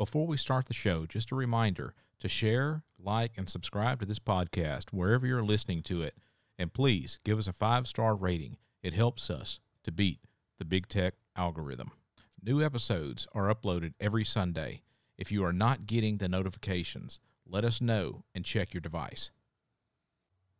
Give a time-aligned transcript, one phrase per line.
[0.00, 4.18] Before we start the show, just a reminder to share, like, and subscribe to this
[4.18, 6.14] podcast wherever you're listening to it.
[6.58, 8.56] And please give us a five star rating.
[8.82, 10.20] It helps us to beat
[10.58, 11.90] the big tech algorithm.
[12.42, 14.80] New episodes are uploaded every Sunday.
[15.18, 19.30] If you are not getting the notifications, let us know and check your device.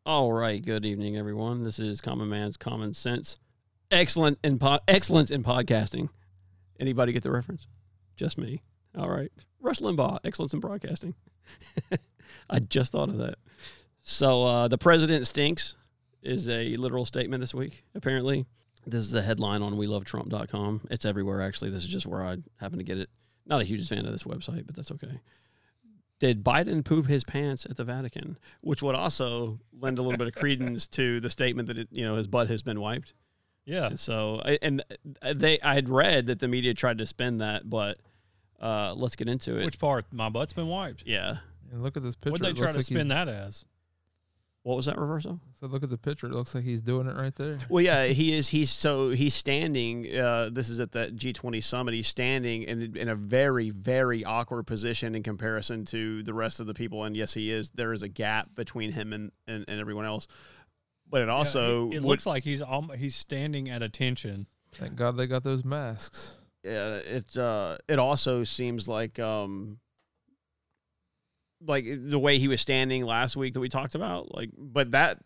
[0.04, 0.62] All right.
[0.62, 1.64] Good evening, everyone.
[1.64, 3.38] This is Common Man's Common Sense.
[3.90, 6.10] Excellent in po- excellence in podcasting.
[6.78, 7.68] Anybody get the reference?
[8.18, 8.60] Just me.
[8.96, 9.30] All right.
[9.60, 11.14] Rush Limbaugh, excellence in broadcasting.
[12.50, 13.36] I just thought of that.
[14.02, 15.74] So uh, the president stinks
[16.22, 17.84] is a literal statement this week.
[17.94, 18.46] Apparently,
[18.86, 20.88] this is a headline on WeLoveTrump.com.
[20.90, 21.42] It's everywhere.
[21.42, 23.10] Actually, this is just where I happen to get it.
[23.46, 25.20] Not a huge fan of this website, but that's okay
[26.20, 28.38] did Biden poop his pants at the Vatican?
[28.60, 32.04] Which would also lend a little bit of credence to the statement that it, you
[32.04, 33.14] know his butt has been wiped.
[33.64, 33.86] Yeah.
[33.86, 34.82] And so, and
[35.34, 37.98] they, I had read that the media tried to spin that, but
[38.60, 39.64] uh, let's get into it.
[39.64, 40.06] Which part?
[40.12, 41.04] My butt's been wiped.
[41.06, 41.38] yeah.
[41.72, 42.32] And look at this picture.
[42.32, 43.64] What'd they it try looks to like spin he's- that as?
[44.62, 45.40] What was that reversal?
[45.58, 46.26] So look at the picture.
[46.26, 47.56] It looks like he's doing it right there.
[47.70, 48.48] Well, yeah, he is.
[48.48, 50.14] He's so he's standing.
[50.14, 51.94] Uh, this is at that G20 summit.
[51.94, 56.66] He's standing in in a very very awkward position in comparison to the rest of
[56.66, 57.04] the people.
[57.04, 57.70] And yes, he is.
[57.70, 60.28] There is a gap between him and and, and everyone else.
[61.08, 64.46] But it also Yeah, it, it would- looks like he's alm- he's standing at attention.
[64.72, 66.36] Thank God they got those masks.
[66.64, 69.78] Yeah, it uh, it also seems like um,
[71.66, 74.34] like the way he was standing last week that we talked about.
[74.34, 75.18] Like, but that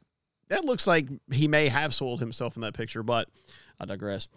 [0.48, 3.02] that looks like he may have soiled himself in that picture.
[3.02, 3.28] But
[3.80, 4.28] I digress.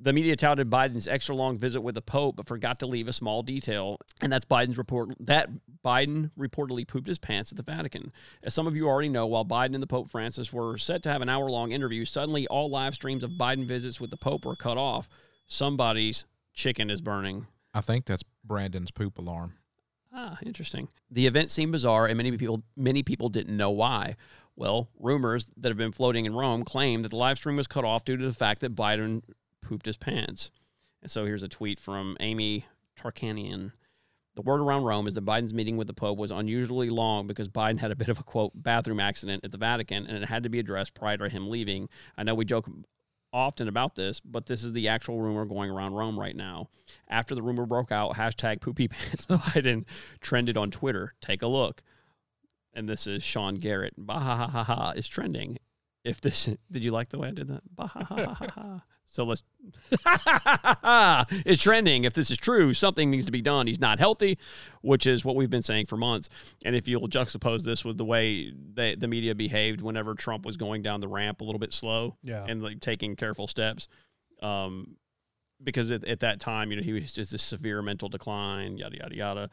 [0.00, 3.12] The media touted Biden's extra long visit with the Pope, but forgot to leave a
[3.12, 5.48] small detail, and that's Biden's report that
[5.84, 8.12] Biden reportedly pooped his pants at the Vatican.
[8.44, 11.08] As some of you already know, while Biden and the Pope Francis were set to
[11.08, 14.44] have an hour long interview, suddenly all live streams of Biden visits with the Pope
[14.44, 15.08] were cut off.
[15.48, 17.46] Somebody's chicken is burning.
[17.74, 19.54] I think that's Brandon's poop alarm.
[20.12, 20.88] Ah, interesting.
[21.10, 24.16] The event seemed bizarre, and many people many people didn't know why.
[24.56, 27.84] Well, rumors that have been floating in Rome claim that the live stream was cut
[27.84, 29.22] off due to the fact that Biden
[29.62, 30.50] pooped his pants.
[31.02, 32.66] And so here's a tweet from Amy
[32.98, 33.72] Tarkanian.
[34.34, 37.48] The word around Rome is that Biden's meeting with the Pope was unusually long because
[37.48, 40.42] Biden had a bit of a quote bathroom accident at the Vatican and it had
[40.42, 41.88] to be addressed prior to him leaving.
[42.16, 42.68] I know we joke
[43.32, 46.68] often about this, but this is the actual rumor going around Rome right now.
[47.08, 49.84] After the rumor broke out, hashtag poopy pants Biden
[50.20, 51.14] trended on Twitter.
[51.20, 51.82] Take a look.
[52.72, 53.94] And this is Sean Garrett.
[53.96, 55.58] Bah ha ha ha ha is trending.
[56.04, 57.62] If this did you like the way I did that?
[57.74, 58.82] Bah ha ha ha ha.
[59.10, 59.42] So let's
[61.44, 62.04] it's trending.
[62.04, 63.66] If this is true, something needs to be done.
[63.66, 64.38] He's not healthy,
[64.82, 66.28] which is what we've been saying for months.
[66.64, 70.56] And if you'll juxtapose this with the way they, the media behaved whenever Trump was
[70.56, 72.44] going down the ramp a little bit slow, Yeah.
[72.48, 73.88] and like taking careful steps,
[74.42, 74.96] um,
[75.62, 78.96] because at, at that time, you know, he was just this severe mental decline, yada
[78.98, 79.50] yada yada,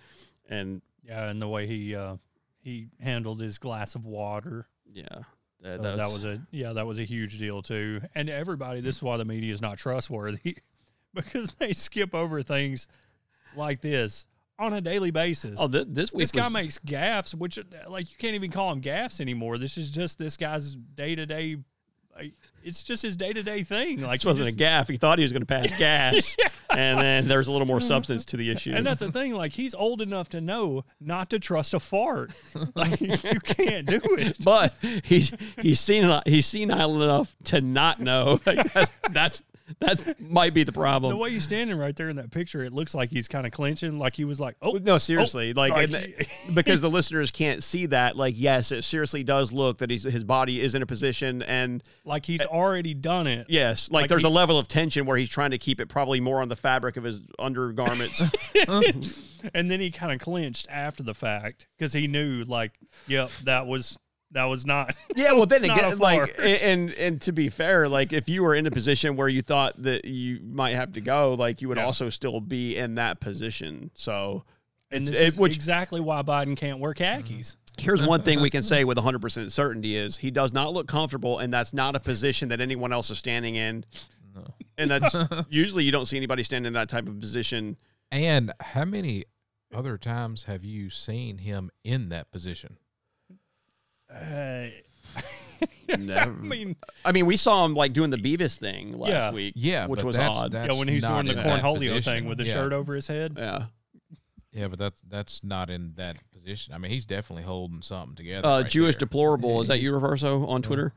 [0.50, 2.18] and Yeah, and the way he uh,
[2.62, 4.68] he handled his glass of water.
[4.92, 5.24] yeah,
[5.66, 8.02] Uh, so that, that, was, a yeah, that was a huge deal too.
[8.14, 10.58] And everybody, this is why the media is not trustworthy
[11.14, 12.88] because they skip over things
[13.56, 14.28] like this
[14.60, 15.58] on a daily basis.
[15.60, 18.70] oh th- this week this guy was- makes gaffes, which like you can't even call
[18.70, 19.58] them gaffes anymore.
[19.58, 21.58] This is just this guy's day to day.
[22.64, 24.02] It's just his day to day thing.
[24.02, 24.88] Like this wasn't just- a gaff.
[24.88, 26.36] He thought he was going to pass gas,
[26.70, 28.74] and then there's a little more substance to the issue.
[28.74, 29.34] And that's the thing.
[29.34, 32.32] Like he's old enough to know not to trust a fart.
[32.76, 34.38] Like you can't do it.
[34.44, 35.32] but he's
[35.62, 38.40] he's seen he's senile enough to not know.
[38.46, 39.44] Like, that's that's
[39.80, 41.12] that's might be the problem.
[41.12, 43.52] The way he's standing right there in that picture, it looks like he's kind of
[43.52, 43.98] clenching.
[43.98, 47.32] Like he was like, "Oh no, oh, seriously, oh, like, like, and- because the listeners
[47.32, 48.16] can't see that.
[48.16, 51.84] Like, yes, it seriously does look that he's his body is in a position, and
[52.04, 55.18] like he's already done it." yes, like, Like there's he- a level of tension where
[55.18, 58.22] he's trying to keep it probably more on the fabric of his undergarments.
[59.54, 62.74] and then he kind of clenched after the fact because he knew, like,
[63.08, 63.98] yep, that was
[64.36, 64.96] that was not.
[65.16, 68.44] Yeah, well, then It's not again, like, and and to be fair, like, if you
[68.44, 71.70] were in a position where you thought that you might have to go, like, you
[71.70, 71.86] would Yeah.
[71.86, 73.92] also still be in that position.
[73.96, 74.44] So,
[74.92, 77.56] And it's- this it- is which exactly why Biden can't wear khakis.
[77.56, 77.84] Mm-hmm.
[77.84, 81.40] here's one thing we can say with 100% certainty is he does not look comfortable,
[81.40, 83.86] and that's not a position that anyone else is standing in.
[84.78, 85.16] And that's
[85.50, 87.78] usually you don't see anybody standing in that type of position.
[88.12, 89.24] And how many
[89.74, 92.78] other times have you seen him in that position?
[94.16, 94.68] Uh,
[95.98, 96.32] Never.
[96.32, 99.32] I mean, I mean, we saw him like doing the Beavis thing last Yeah.
[99.32, 99.54] week.
[99.56, 100.52] Yeah, which was that's, odd.
[100.52, 102.54] That's yeah, when he's doing the in cornholio thing with the Yeah.
[102.54, 103.34] shirt over his head.
[103.38, 103.66] yeah.
[104.52, 106.74] Yeah, but that's that's not in that position.
[106.74, 108.48] I mean, he's definitely holding something together.
[108.48, 109.00] Uh, right Jewish there.
[109.02, 109.60] deplorable.
[109.60, 110.94] Is that you, Reverso, on Twitter?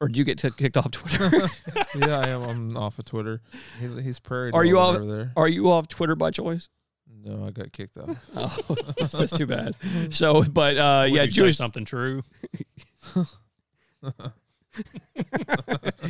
[0.00, 1.50] Or did you get t- kicked off Twitter?
[1.94, 2.42] yeah, I am.
[2.42, 3.42] I'm off of Twitter.
[3.78, 4.52] He, he's prairie.
[4.52, 4.96] Are you off?
[4.96, 5.32] over there?
[5.36, 6.70] Are you off Twitter by choice?
[7.28, 8.16] No, I got kicked off.
[8.36, 8.56] Oh,
[9.12, 9.74] that's too bad.
[10.10, 11.56] So, but uh, Would yeah, you say Jewish.
[11.56, 12.22] something true.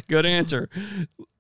[0.08, 0.68] Good answer.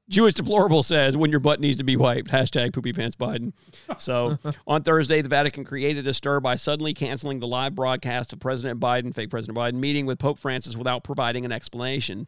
[0.08, 2.30] Jewish deplorable says when your butt needs to be wiped.
[2.30, 3.52] Hashtag poopy pants Biden.
[3.98, 8.40] So on Thursday, the Vatican created a stir by suddenly canceling the live broadcast of
[8.40, 12.26] President Biden, fake President Biden, meeting with Pope Francis without providing an explanation.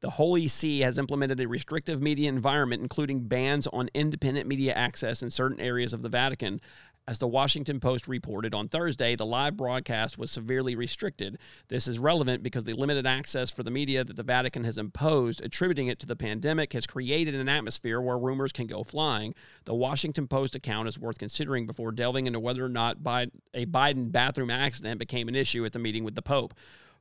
[0.00, 5.22] The Holy See has implemented a restrictive media environment, including bans on independent media access
[5.22, 6.60] in certain areas of the Vatican.
[7.10, 11.38] As the Washington Post reported on Thursday, the live broadcast was severely restricted.
[11.66, 15.44] This is relevant because the limited access for the media that the Vatican has imposed,
[15.44, 19.34] attributing it to the pandemic, has created an atmosphere where rumors can go flying.
[19.64, 24.12] The Washington Post account is worth considering before delving into whether or not a Biden
[24.12, 26.54] bathroom accident became an issue at the meeting with the Pope.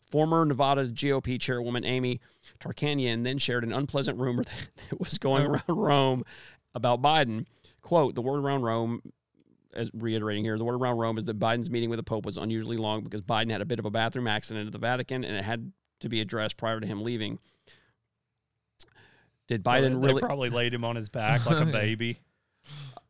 [0.09, 2.19] Former Nevada GOP chairwoman Amy
[2.59, 4.43] Tarkanian then shared an unpleasant rumor
[4.89, 5.51] that was going oh.
[5.51, 6.23] around Rome
[6.73, 7.45] about Biden.
[7.81, 9.01] Quote, the word around Rome,
[9.73, 12.37] as reiterating here, the word around Rome is that Biden's meeting with the Pope was
[12.37, 15.35] unusually long because Biden had a bit of a bathroom accident at the Vatican and
[15.35, 15.71] it had
[16.01, 17.39] to be addressed prior to him leaving.
[19.47, 20.21] Did So Biden they really?
[20.21, 22.19] probably laid him on his back like a baby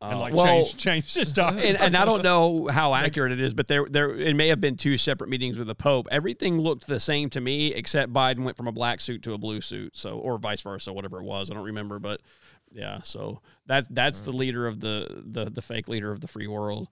[0.01, 1.63] and uh, like well, changed, changed his diet.
[1.63, 4.61] and, and I don't know how accurate it is, but there there it may have
[4.61, 6.07] been two separate meetings with the Pope.
[6.09, 9.37] Everything looked the same to me, except Biden went from a black suit to a
[9.37, 11.51] blue suit, so or vice versa, whatever it was.
[11.51, 12.21] I don't remember, but
[12.71, 13.01] yeah.
[13.03, 16.87] So that that's the leader of the the the fake leader of the free world.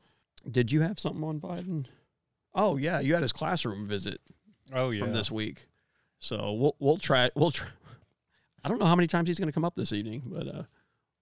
[0.49, 1.85] Did you have something on Biden?
[2.53, 4.21] Oh yeah, you had his classroom visit
[4.73, 5.03] oh yeah.
[5.03, 5.67] from this week.
[6.19, 7.67] So we'll we'll try we'll try.
[8.63, 10.63] I don't know how many times he's going to come up this evening, but uh,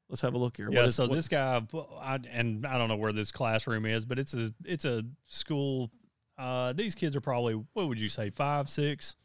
[0.09, 0.69] let's have a look here.
[0.71, 1.61] Yeah, is- so what- this guy,
[2.01, 5.91] I, and I don't know where this classroom is, but it's a it's a school.
[6.37, 9.15] Uh, these kids are probably what would you say, five, six,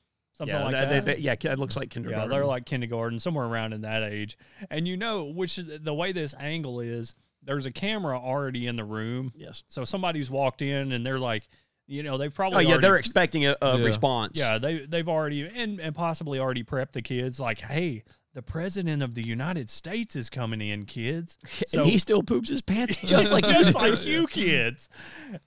[0.40, 2.30] something yeah, like that, they- they- yeah, it looks like kindergarten.
[2.30, 4.38] yeah, they're like kindergarten, somewhere around in that age.
[4.70, 8.84] And you know, which the way this angle is, there's a camera already in the
[8.84, 9.62] room, yes.
[9.68, 11.48] so somebody's walked in and they're like,
[11.86, 13.84] you know, they've probably Oh yeah, already- they're expecting a, a Yeah.
[13.84, 14.38] response.
[14.38, 19.02] yeah they they've already and and possibly already prepped the kids like, hey, the president
[19.02, 21.36] of the United States is coming in, kids.
[21.72, 23.72] and he still poops his pants just like just you.
[23.72, 24.88] like you kids.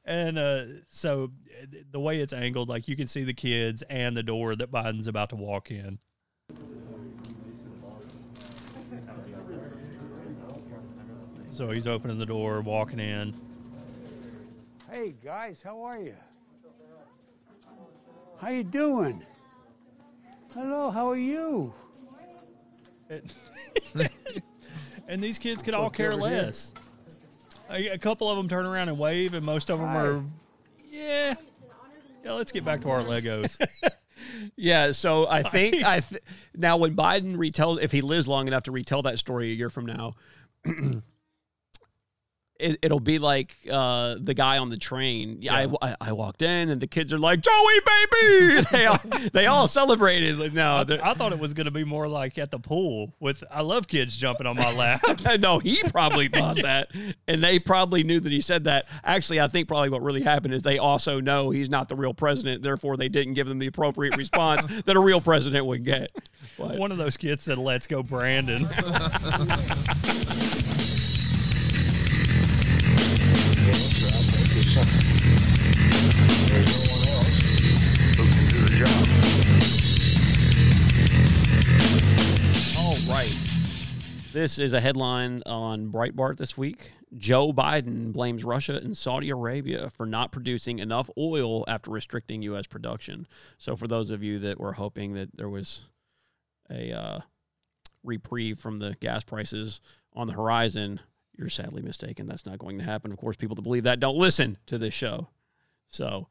[0.05, 1.31] And uh, so
[1.91, 5.07] the way it's angled, like you can see the kids and the door that Biden's
[5.07, 5.99] about to walk in.
[11.49, 13.35] So he's opening the door, walking in.
[14.89, 16.15] Hey guys, how are you?
[18.39, 19.23] How you doing?
[20.53, 21.73] Hello, how are you?
[25.07, 26.73] and these kids could all care less.
[27.69, 30.23] A, a couple of them turn around and wave, and most of them are,
[30.89, 31.35] yeah,
[32.23, 32.33] yeah.
[32.33, 33.57] Let's get back to our Legos.
[34.55, 36.21] Yeah, so I think I th-
[36.55, 39.69] now when Biden retells, if he lives long enough to retell that story a year
[39.69, 40.13] from now,
[42.59, 45.37] it, it'll be like uh, the guy on the train.
[45.41, 48.61] Yeah, I, I, I walked in and the kids are like Joey baby.
[48.71, 48.99] they all
[49.33, 50.37] they all celebrated.
[50.37, 53.13] Like, no, they're- I thought it was going to be more like at the pool
[53.19, 53.43] with.
[53.51, 55.01] I love kids jumping on my lap.
[55.39, 56.89] no, he probably thought that,
[57.27, 58.85] and they probably knew that he said that.
[59.03, 62.13] Actually, I think probably what really happened is they also know he's not the real
[62.13, 62.63] president.
[62.63, 66.11] Therefore, they didn't give them the appropriate response that a real president would get.
[66.57, 68.69] But, One of those kids said, "Let's go, Brandon."
[84.43, 86.91] This is a headline on Breitbart this week.
[87.17, 92.67] Joe Biden blames Russia and Saudi Arabia for not producing enough oil after restricting U.S.
[92.67, 93.25] production.
[93.57, 95.85] So, for those of you that were hoping that there was
[96.69, 97.19] a uh,
[98.03, 99.79] reprieve from the gas prices
[100.13, 100.99] on the horizon,
[101.37, 102.27] you're sadly mistaken.
[102.27, 103.11] That's not going to happen.
[103.11, 105.29] Of course, people that believe that don't listen to this show.
[105.89, 106.27] So,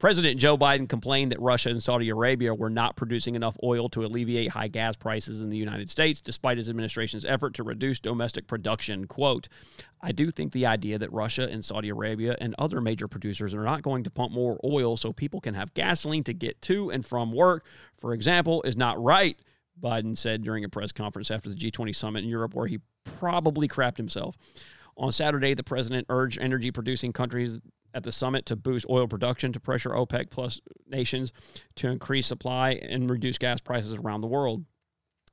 [0.00, 4.04] President Joe Biden complained that Russia and Saudi Arabia were not producing enough oil to
[4.04, 8.46] alleviate high gas prices in the United States, despite his administration's effort to reduce domestic
[8.46, 9.06] production.
[9.06, 9.48] Quote,
[10.00, 13.62] I do think the idea that Russia and Saudi Arabia and other major producers are
[13.62, 17.04] not going to pump more oil so people can have gasoline to get to and
[17.04, 17.66] from work,
[18.00, 19.38] for example, is not right,
[19.78, 23.68] Biden said during a press conference after the G20 summit in Europe, where he probably
[23.68, 24.36] crapped himself.
[24.96, 27.60] On Saturday, the president urged energy producing countries
[27.94, 31.32] at the summit to boost oil production to pressure OPEC plus nations
[31.76, 34.64] to increase supply and reduce gas prices around the world.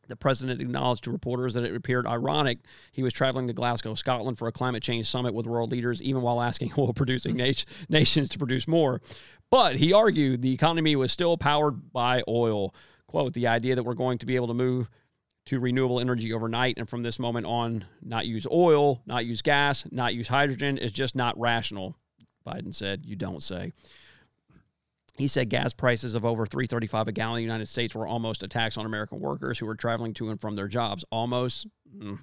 [0.07, 2.59] The president acknowledged to reporters that it appeared ironic
[2.93, 6.21] he was traveling to Glasgow, Scotland for a climate change summit with world leaders, even
[6.21, 7.39] while asking oil producing hmm.
[7.39, 9.01] nat- nations to produce more.
[9.49, 12.73] But he argued the economy was still powered by oil.
[13.07, 14.89] Quote, the idea that we're going to be able to move
[15.47, 19.85] to renewable energy overnight, and from this moment on, not use oil, not use gas,
[19.91, 21.95] not use hydrogen is just not rational.
[22.45, 23.73] Biden said, "You don't say."
[25.17, 28.43] He said gas prices of over 335 a gallon in the United States were almost
[28.43, 31.03] a tax on American workers who were traveling to and from their jobs.
[31.11, 31.65] Almost.
[31.97, 32.19] Mm.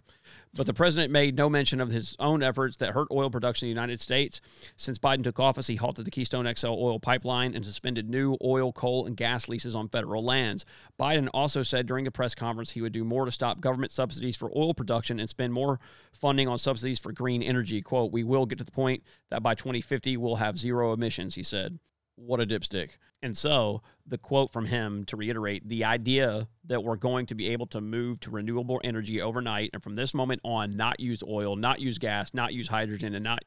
[0.55, 3.75] But the president made no mention of his own efforts that hurt oil production in
[3.75, 4.41] the United States.
[4.77, 8.73] Since Biden took office, he halted the Keystone XL oil pipeline and suspended new oil,
[8.73, 10.65] coal, and gas leases on federal lands.
[10.97, 14.37] Biden also said during a press conference he would do more to stop government subsidies
[14.37, 15.81] for oil production and spend more
[16.13, 17.83] funding on subsidies for green energy.
[17.83, 21.43] Quote, We will get to the point that by 2050 we'll have zero emissions, he
[21.43, 21.81] said
[22.17, 22.91] what a dipstick.
[23.23, 27.49] And so, the quote from him to reiterate the idea that we're going to be
[27.49, 31.57] able to move to renewable energy overnight and from this moment on not use oil,
[31.57, 33.45] not use gas, not use hydrogen and not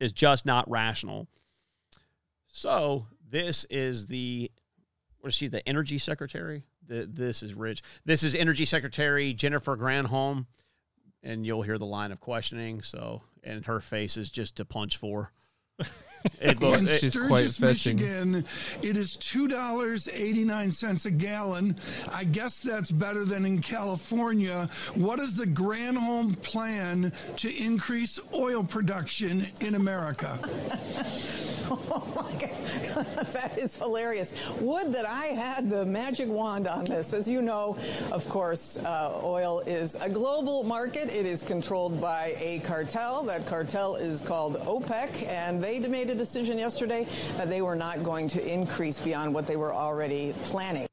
[0.00, 1.28] is just not rational.
[2.48, 4.50] So, this is the
[5.20, 6.64] what is she the energy secretary?
[6.86, 7.82] The, this is rich.
[8.04, 10.46] This is energy secretary Jennifer Granholm
[11.22, 14.96] and you'll hear the line of questioning, so and her face is just to punch
[14.96, 15.32] for.
[16.40, 17.96] It looks, in it- She's quite Sturgis, fetching.
[17.96, 18.44] Michigan,
[18.82, 21.76] it is two dollars eighty nine cents a gallon.
[22.12, 24.68] I guess that's better than in California.
[24.94, 30.38] What is the Granholm plan to increase oil production in America?
[31.70, 33.06] Oh my God.
[33.34, 34.32] that is hilarious.
[34.60, 37.12] Would that I had the magic wand on this.
[37.12, 37.76] As you know,
[38.10, 41.10] of course, uh, oil is a global market.
[41.10, 43.22] It is controlled by a cartel.
[43.24, 48.02] That cartel is called OPEC, and they made a decision yesterday that they were not
[48.02, 50.86] going to increase beyond what they were already planning.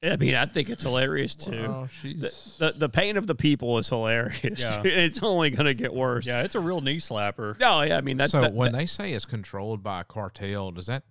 [0.00, 1.68] I mean, I think it's hilarious too.
[1.68, 4.60] Wow, The, the the pain of the people is hilarious.
[4.60, 4.82] Yeah.
[4.84, 6.24] it's only going to get worse.
[6.24, 7.58] Yeah, it's a real knee slapper.
[7.58, 10.04] No, yeah, I mean that's so that- when that- they say it's controlled by a
[10.04, 11.02] cartel, does that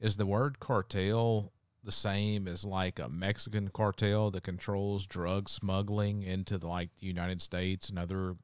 [0.00, 1.52] is the word cartel
[1.84, 7.06] the same as like a Mexican cartel that controls drug smuggling into the, like the
[7.06, 8.34] United States and other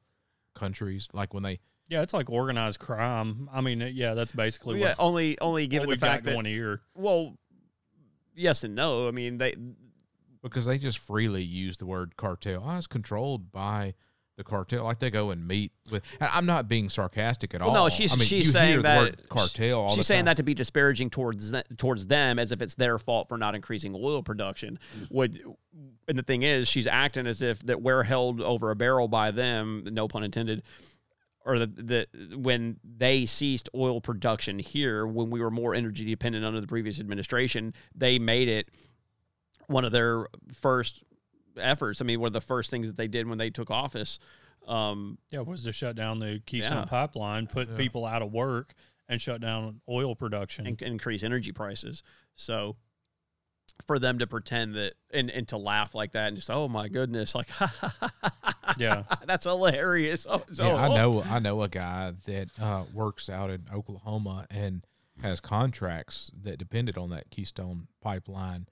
[0.55, 1.09] countries?
[1.11, 1.59] Like when they
[1.89, 3.49] Yeah, it's like organized crime.
[3.51, 6.33] I mean, yeah, that's basically yeah, what, only only given the we've got fact that
[6.33, 6.81] going here.
[6.95, 7.35] well,
[8.35, 9.07] yes and no.
[9.07, 9.55] I mean they
[10.43, 12.63] because they just freely use the word cartel.
[12.65, 13.95] Oh, it's controlled by
[14.37, 14.85] the cartel.
[14.85, 16.03] Like they go and meet with.
[16.21, 17.75] and I'm not being sarcastic at Well, all.
[17.85, 19.81] no, she's I mean, she's you saying hear that the word cartel.
[19.81, 20.25] All she's the saying time.
[20.25, 23.95] that to be disparaging towards towards them as if it's their fault for not increasing
[23.95, 24.79] oil production.
[25.09, 25.43] Would
[26.07, 29.31] and the thing is, she's acting as if that we're held over a barrel by
[29.31, 29.83] them.
[29.91, 30.63] No pun intended.
[31.45, 36.43] Or that the, when they ceased oil production here, when we were more energy dependent
[36.45, 38.69] under the previous administration, they made it
[39.67, 41.03] one of their first
[41.57, 42.01] efforts.
[42.01, 44.19] I mean, one of the first things that they did when they took office.
[44.67, 46.85] Um, Yeah, was to shut down the Keystone Yeah.
[46.85, 48.73] Pipeline, put people out of work,
[49.07, 50.67] and shut down oil production.
[50.67, 52.03] and increase energy prices.
[52.35, 52.75] So
[53.87, 56.87] for them to pretend that and, and to laugh like that and just oh my
[56.87, 57.47] goodness like
[58.77, 59.03] Yeah.
[59.25, 61.23] that's hilarious oh, so, yeah, I know.
[61.23, 64.85] I know a guy that uh, works out in Oklahoma and
[65.21, 68.67] has contracts that depended on that Keystone pipeline,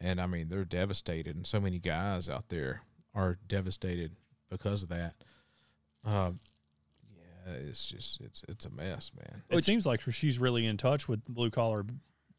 [0.00, 2.82] and I mean they're devastated, and so many guys out there
[3.14, 4.12] are devastated
[4.48, 5.14] because of that.
[6.04, 6.40] Um,
[7.14, 9.42] yeah, it's just it's it's a mess, man.
[9.50, 11.84] It seems like she's really in touch with blue collar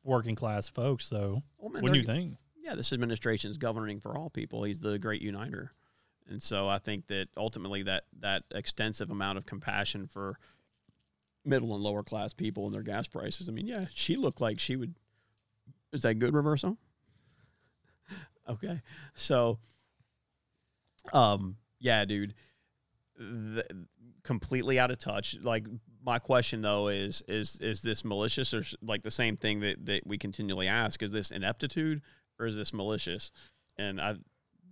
[0.03, 1.43] working class folks, though.
[1.57, 2.37] Well, man, Wouldn't you think?
[2.63, 4.63] yeah this administration is governing for all people.
[4.63, 5.71] He's the great uniter.
[6.29, 10.37] And so i think that ultimately that that extensive amount of compassion for
[11.43, 14.59] middle and lower class people and their gas prices i mean yeah she looked like
[14.59, 14.93] she would
[15.91, 16.77] is that good reversal
[18.49, 18.79] okay.
[19.15, 19.57] So
[21.11, 22.33] um yeah dude.
[23.17, 23.65] Th-
[24.23, 25.35] completely out of touch.
[25.41, 25.65] Like
[26.03, 30.05] my question though is is is this malicious or like the same thing that that
[30.05, 32.01] we continually ask is this ineptitude
[32.39, 33.31] or is this malicious?
[33.77, 34.15] And i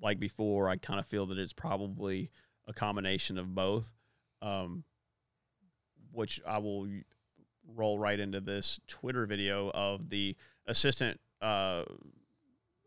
[0.02, 2.32] like before i kind of feel that it's probably
[2.68, 3.86] a combination of both
[4.42, 4.84] um
[6.12, 6.88] which i will
[7.76, 10.36] roll right into this twitter video of the
[10.68, 11.84] assistant uh,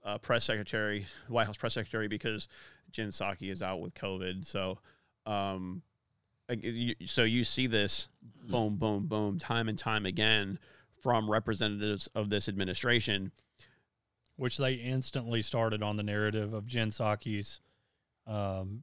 [0.05, 2.49] uh, press secretary white house press secretary because
[2.91, 4.45] jen psaki is out with covid.
[4.45, 4.79] So
[5.27, 5.83] um
[7.07, 8.09] so you see this
[8.51, 10.59] boom boom boom time and time again
[11.01, 13.33] from representatives of this administration
[14.37, 17.61] Which they instantly started on the narrative of Jen Psaki's,
[18.27, 18.83] um,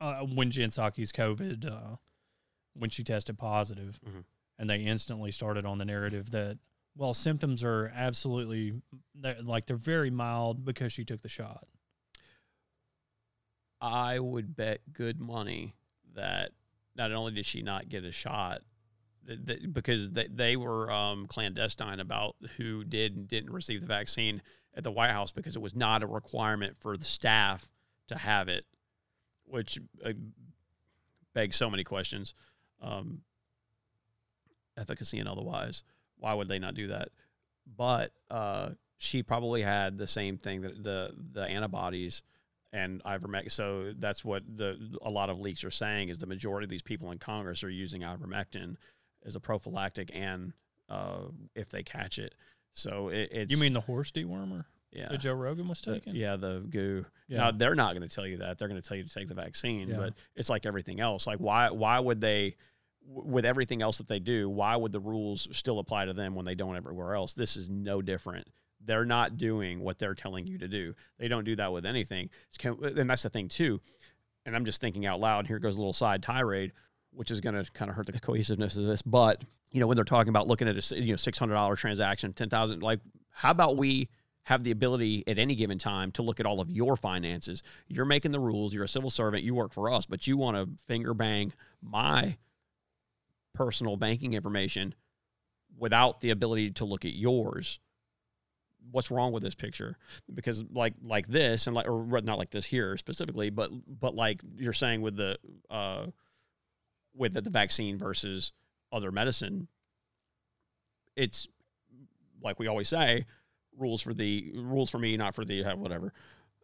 [0.00, 1.96] uh, when Jen Psaki's COVID, uh,
[2.74, 4.24] when she tested positive, Mhm.
[4.58, 6.58] and they instantly started on the narrative that
[6.96, 8.82] well symptoms are absolutely
[9.14, 11.66] they're, like they're very mild because she took the shot.
[13.80, 15.74] I would bet good money
[16.14, 16.52] that
[16.98, 18.62] not only did she not get a shot,
[19.24, 23.86] that, that, because they, they were um, clandestine about who did and didn't receive the
[23.86, 24.42] vaccine
[24.74, 27.70] at the White House because it was not a requirement for the staff
[28.08, 28.64] to have it,
[29.44, 30.12] which uh,
[31.34, 32.34] begs so many questions,
[32.82, 33.20] um,
[34.76, 35.84] efficacy and otherwise.
[36.18, 37.10] Why would they not do that?
[37.76, 42.22] But uh, she probably had the same thing that the the antibodies
[42.72, 43.50] and ivermectin.
[43.50, 46.82] So that's what the a lot of leaks are saying is the majority of these
[46.82, 48.76] people in Congress are using ivermectin
[49.24, 50.52] as a prophylactic and
[50.88, 51.22] uh,
[51.54, 52.34] if they catch it.
[52.72, 55.08] So it, it's You mean the horse dewormer yeah.
[55.10, 56.14] that Joe Rogan was The- taking?
[56.14, 57.04] yeah, the goo.
[57.28, 57.38] Yeah.
[57.38, 58.58] Now they're not going to tell you that.
[58.58, 59.96] They're going to tell you to take the vaccine, Yeah.
[59.96, 61.26] but it's like everything else.
[61.26, 62.56] Like why why would they
[63.10, 66.44] with everything else that they do, why would the rules still apply to them when
[66.44, 67.32] they don't everywhere else?
[67.32, 68.46] This is no different.
[68.84, 70.94] They're not doing what they're telling you to do.
[71.18, 72.30] They don't do that with anything.
[72.62, 73.80] And that's the thing too.
[74.46, 75.46] And I'm just thinking out loud.
[75.46, 76.72] Here goes a little side tirade,
[77.12, 79.02] which is going to kind of hurt the cohesiveness of this.
[79.02, 79.42] But
[79.72, 82.32] you know, when they're talking about looking at a you know six hundred dollar transaction,
[82.32, 84.08] ten thousand, like how about we
[84.48, 87.62] have the ability at any given time to look at all of your finances.
[87.86, 88.72] You're making the rules.
[88.72, 89.42] You're a civil servant.
[89.44, 92.38] You work for us, but you want to finger bang my
[93.52, 94.94] personal banking information
[95.78, 97.78] without the ability to look at yours.
[98.90, 99.96] What's wrong with this picture?
[100.32, 104.40] Because like like this and like or not like this here specifically, but but like
[104.56, 105.38] you're saying with the
[105.70, 106.06] uh
[107.14, 108.52] with the, the vaccine versus
[108.92, 109.68] other medicine,
[111.16, 111.48] it's
[112.42, 113.24] like we always say,
[113.76, 116.12] rules for the rules for me, not for the uh, whatever.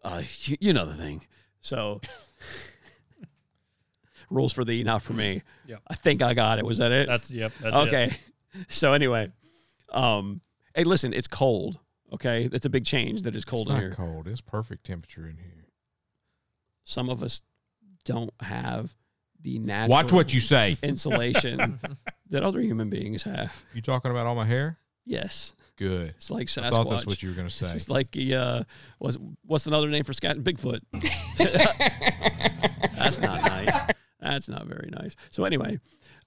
[0.03, 1.23] Uh, you, you know the thing.
[1.61, 2.01] So
[4.31, 5.43] rules for thee, not for me.
[5.67, 6.65] yeah I think I got it.
[6.65, 7.09] Was that it?
[7.09, 7.53] That's yep.
[7.61, 7.81] That's it.
[7.81, 8.17] okay.
[8.69, 9.33] So anyway,
[9.91, 10.41] um,
[10.77, 11.81] hey, listen, it's cold.
[12.15, 13.91] Okay, it's a big change that it's cold it's in not here.
[13.91, 14.29] cold.
[14.29, 15.67] It's perfect temperature in here.
[16.85, 17.43] Some of us
[18.05, 18.95] don't have
[19.43, 20.79] the natural Watch what you say.
[20.83, 21.81] insulation
[22.31, 23.53] that other human beings have.
[23.75, 24.79] You talking about all my hair?
[25.05, 26.15] Yes, Good.
[26.17, 26.65] it's like Sasquatch.
[26.65, 27.71] I thought that's what you were going to say.
[27.75, 28.63] It's like the uh,
[28.99, 30.39] what's what's another name for scat?
[30.39, 30.81] Bigfoot.
[32.97, 33.77] That's not nice.
[34.21, 35.17] That's not very nice.
[35.31, 35.79] So anyway,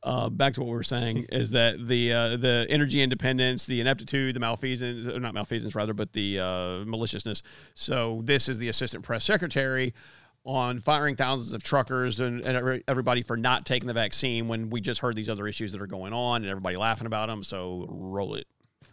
[0.08, 3.82] uh, back to what we were saying is that the uh, the energy independence, the
[3.82, 7.44] ineptitude, the malfeasance, not malfeasance rather, but the uh, maliciousness.
[7.76, 9.94] So this is the assistant press secretary
[10.46, 14.80] on firing thousands of truckers and, and everybody for not taking the vaccine when we
[14.80, 17.44] just heard these other issues that are going on and everybody laughing about them.
[17.44, 18.48] So roll it.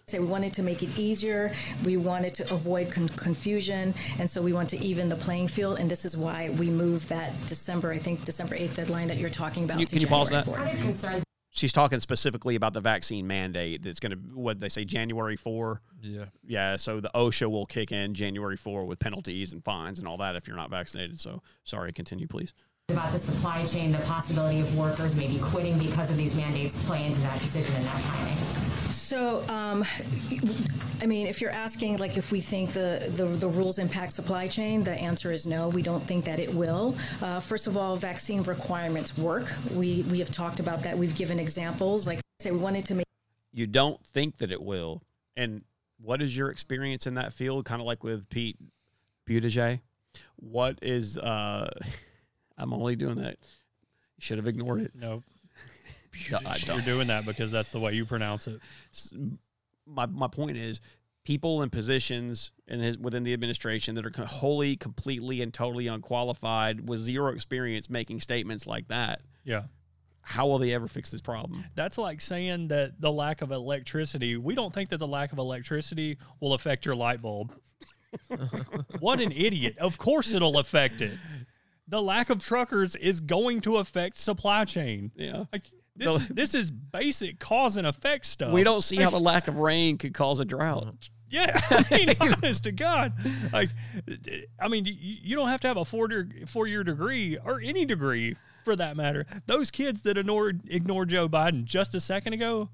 [0.06, 1.52] So we wanted to make it easier.
[1.84, 5.78] We wanted to avoid con- confusion, and so we want to even the playing field.
[5.78, 9.30] And this is why we moved that December, I think December eighth deadline that you're
[9.30, 9.80] talking about.
[9.80, 10.94] You- to can you pause January that?
[10.94, 11.22] 4th.
[11.52, 15.80] she's talking specifically about the vaccine mandate that's going to what they say January 4
[16.02, 16.24] Yeah.
[16.44, 20.16] yeah so the OSHA will kick in January 4 with penalties and fines and all
[20.18, 22.52] that if you're not vaccinated so sorry continue please
[22.90, 27.06] about the supply chain, the possibility of workers maybe quitting because of these mandates play
[27.06, 28.36] into that decision and that timing?
[29.04, 29.84] So, um,
[31.02, 34.48] I mean, if you're asking, like, if we think the, the, the rules impact supply
[34.48, 35.68] chain, the answer is no.
[35.68, 36.96] We don't think that it will.
[37.20, 39.52] Uh, first of all, vaccine requirements work.
[39.72, 40.96] We we have talked about that.
[40.96, 42.06] We've given examples.
[42.06, 43.04] Like say, we wanted to make
[43.52, 45.02] you don't think that it will
[45.36, 45.62] and
[46.00, 48.58] what is your experience in that field kind of like with Pete
[49.28, 49.80] Buttigieg
[50.36, 51.70] what is uh
[52.58, 55.22] I'm only doing that you should have ignored it No,
[56.30, 58.60] No, I you're doing that because that's the way you pronounce it.
[59.86, 60.80] my my point is
[61.24, 66.86] people in positions in his, within the administration that are wholly, completely, and totally unqualified
[66.88, 69.22] with zero experience making statements like that.
[69.44, 69.62] Yeah.
[70.20, 71.64] How will they ever fix this problem?
[71.74, 75.38] That's like saying that the lack of electricity, we don't think that the lack of
[75.38, 77.52] electricity will affect your light bulb.
[79.00, 79.76] what an idiot.
[79.78, 81.18] Of course it'll affect it.
[81.88, 85.10] The lack of truckers is going to affect supply chain.
[85.14, 85.44] Yeah.
[85.52, 85.64] Like
[85.96, 88.52] this, this is basic cause and effect stuff.
[88.52, 91.08] We don't see how the lack of rain could cause a drought.
[91.30, 93.12] Yeah, I mean, honest to God,
[93.52, 93.70] like,
[94.60, 97.60] I mean, you, you don't have to have a four year four year degree or
[97.60, 99.26] any degree for that matter.
[99.46, 102.70] Those kids that ignored ignored Joe Biden just a second ago,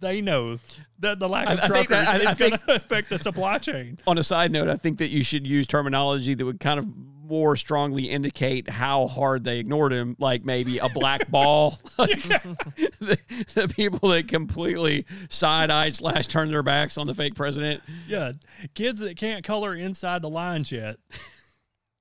[0.00, 0.58] they know
[0.98, 3.58] that the lack of I truckers that- I- I is going to affect the supply
[3.58, 3.98] chain.
[4.06, 6.86] On a side note, I think that you should use terminology that would kind of
[7.28, 11.78] more strongly indicate how hard they ignored him, like maybe a black ball.
[11.96, 13.18] the,
[13.54, 17.82] the people that completely side eyed slash turned their backs on the fake president.
[18.06, 18.32] Yeah,
[18.74, 20.98] kids that can't color inside the lines yet,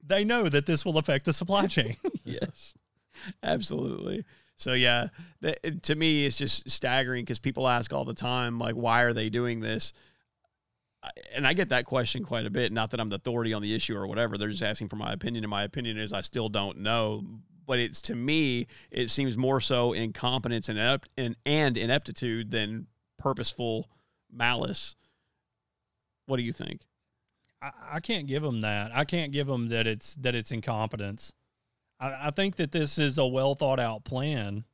[0.05, 1.97] they know that this will affect the supply chain.
[2.23, 2.75] yes,
[3.41, 4.25] absolutely.
[4.55, 5.07] So yeah,
[5.41, 9.13] that, to me, it's just staggering because people ask all the time, like, why are
[9.13, 9.93] they doing this?
[11.33, 12.71] And I get that question quite a bit.
[12.71, 14.37] Not that I'm the authority on the issue or whatever.
[14.37, 17.23] They're just asking for my opinion, and my opinion is I still don't know.
[17.65, 22.87] But it's to me, it seems more so incompetence and inept, and, and ineptitude than
[23.17, 23.89] purposeful
[24.31, 24.95] malice.
[26.25, 26.81] What do you think?
[27.61, 28.91] I, I can't give them that.
[28.93, 31.33] I can't give them that it's that it's incompetence.
[31.99, 34.65] I, I think that this is a well thought out plan.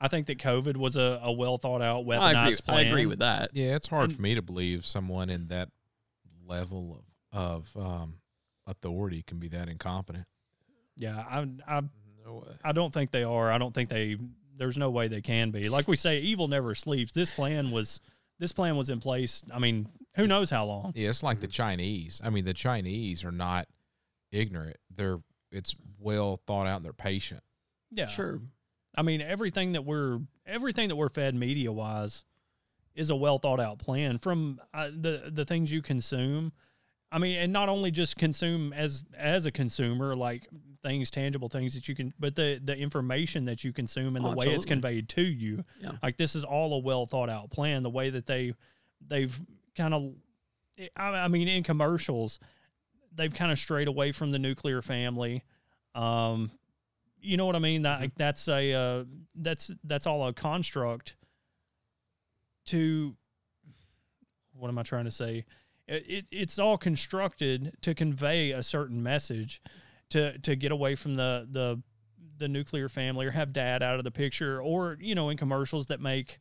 [0.00, 3.06] I think that COVID was a, a well thought out weaponized I agree, I agree
[3.06, 3.50] with that.
[3.54, 5.70] Yeah, it's hard And- for me to believe someone in that
[6.46, 8.14] level of of um,
[8.66, 10.26] authority can be that incompetent.
[10.96, 11.82] Yeah, I I
[12.24, 12.46] No.
[12.64, 13.50] I don't think they are.
[13.50, 14.16] I don't think they.
[14.58, 15.68] There's no way they can be.
[15.68, 17.12] Like we say, evil never sleeps.
[17.12, 18.00] This plan was
[18.38, 19.42] this plan was in place.
[19.52, 20.92] I mean, who knows how long?
[20.94, 22.20] Yeah, it's like the Chinese.
[22.24, 23.68] I mean, the Chinese are not
[24.32, 24.76] ignorant.
[24.94, 25.18] They're
[25.52, 27.42] it's well thought out and they're patient.
[27.90, 28.40] Yeah, Sure.
[28.96, 32.24] I mean, everything that we're everything that we're fed media wise
[32.94, 36.52] is a well thought out plan from uh, the the things you consume.
[37.12, 40.48] I mean, and not only just consume as as a consumer, like
[40.82, 44.30] things, tangible things that you can, but the the information that you consume and Oh,
[44.30, 45.64] the way it's conveyed to you.
[45.80, 45.92] Yeah.
[46.02, 47.82] Like this is all a well thought out plan.
[47.82, 48.54] The way that they
[49.06, 49.38] they've
[49.76, 50.12] kind of,
[50.96, 52.40] I, I mean, in commercials,
[53.14, 55.44] they've kind of strayed away from the nuclear family.
[55.94, 56.50] Um,
[57.20, 57.82] you know what I mean?
[57.82, 61.16] That like, that's a uh, that's that's all a construct
[62.66, 63.16] to
[64.52, 65.44] what am I trying to say?
[65.86, 69.60] It, it it's all constructed to convey a certain message
[70.10, 71.82] to to get away from the the
[72.38, 75.86] the nuclear family or have dad out of the picture or you know in commercials
[75.86, 76.38] that make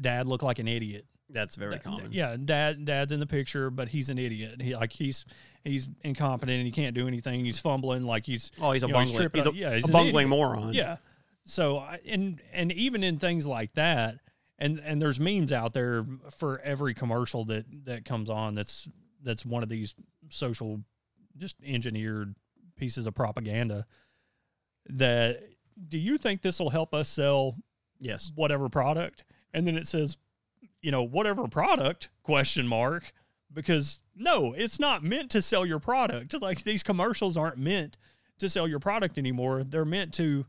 [0.00, 1.06] dad look like an idiot.
[1.32, 2.12] That's very Da- common.
[2.12, 4.60] Yeah, dad dad's in the picture, but he's an idiot.
[4.60, 5.24] He like he's
[5.64, 7.44] he's incompetent and he can't do anything.
[7.44, 9.16] He's fumbling like he's Oh, he's a know, bungling.
[9.16, 10.28] tripping He's a, yeah, a he's an bungling idiot.
[10.28, 10.74] moron.
[10.74, 10.96] Yeah.
[11.44, 14.18] So I- and and even in things like that,
[14.58, 16.04] and and there's memes out there
[16.36, 18.54] for every commercial that that comes on.
[18.54, 18.88] That's
[19.22, 19.94] that's one of these
[20.28, 20.80] social,
[21.38, 22.34] just engineered
[22.76, 23.86] pieces of propaganda.
[24.88, 25.42] That
[25.88, 27.56] do you think this will help us sell
[28.00, 28.30] Yes.
[28.34, 29.24] whatever product?
[29.54, 30.16] And then it says,
[30.82, 33.12] you know, whatever product question mark
[33.54, 36.40] because no, it's not meant to sell your product.
[36.40, 37.96] Like these commercials aren't meant
[38.38, 39.64] to sell your product anymore.
[39.64, 40.46] They're meant to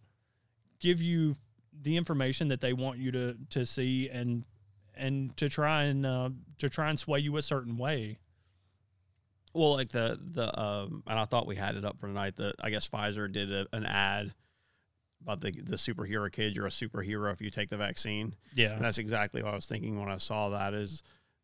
[0.80, 1.38] give you
[1.82, 4.46] the information that they want you to to see and
[4.96, 8.20] and to try and uh, to try and sway you a certain way.
[9.54, 12.38] Well, like the the um, and I thought we had it up for tonight.
[12.38, 14.34] That I guess Pfizer did a, an ad
[15.24, 16.56] about the the superhero kid.
[16.56, 18.36] You're a superhero if you take the vaccine.
[18.54, 18.74] Yeah.
[18.74, 20.74] And that's exactly what I was thinking when I saw that.
[20.74, 21.02] Is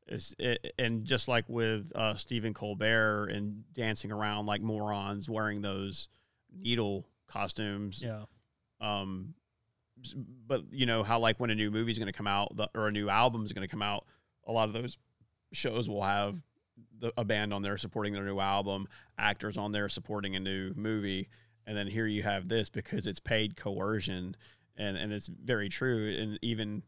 [0.08, 5.62] is it, and just like with uh, Stephen Colbert and dancing around like morons wearing
[5.62, 6.10] those
[6.56, 8.02] needle costumes.
[8.04, 8.24] Yeah.
[8.82, 9.34] Um,
[10.48, 12.88] but you know how like when a new movie's going to come out the, or
[12.88, 14.06] a new album's going to come out,
[14.48, 14.98] a lot of those
[15.52, 16.42] shows will have
[17.00, 18.88] the, a band on there supporting their new album,
[19.18, 21.30] actors on there supporting a new movie,
[21.69, 24.36] and then here you have this because it's paid coercion,
[24.75, 26.82] and and it's very true, and even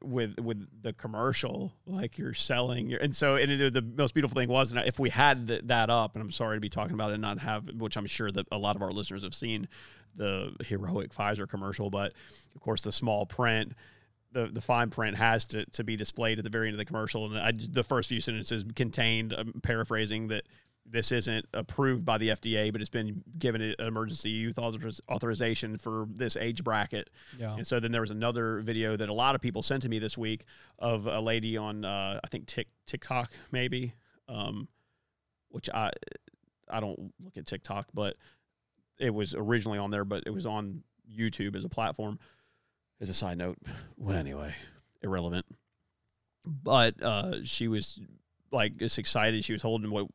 [0.00, 4.34] with with the commercial like you're selling your and so and it, the most beautiful
[4.34, 6.94] thing was and if we had th- that up and i'm sorry to be talking
[6.94, 9.34] about it and not have which i'm sure that a lot of our listeners have
[9.34, 9.68] seen
[10.16, 12.14] the heroic pfizer commercial but
[12.54, 13.74] of course the small print
[14.32, 16.86] the, the fine print has to, to be displayed at the very end of the
[16.86, 20.44] commercial and I, the first few sentences contained um, paraphrasing that
[20.90, 26.06] this isn't approved by the FDA, but it's been given an emergency use authorization for
[26.12, 27.10] this age bracket.
[27.38, 27.54] Yeah.
[27.54, 29.98] And so then there was another video that a lot of people sent to me
[29.98, 30.44] this week
[30.78, 33.94] of a lady on uh, I think Tik TikTok maybe,
[34.28, 34.68] um,
[35.50, 35.90] which I
[36.68, 38.16] I don't look at TikTok, but
[38.98, 42.18] it was originally on there, but it was on YouTube as a platform.
[43.00, 43.56] As a side note,
[43.96, 44.54] well, anyway,
[45.02, 45.46] irrelevant.
[46.44, 47.98] But uh, she was
[48.52, 49.42] like just excited.
[49.42, 50.06] She was holding what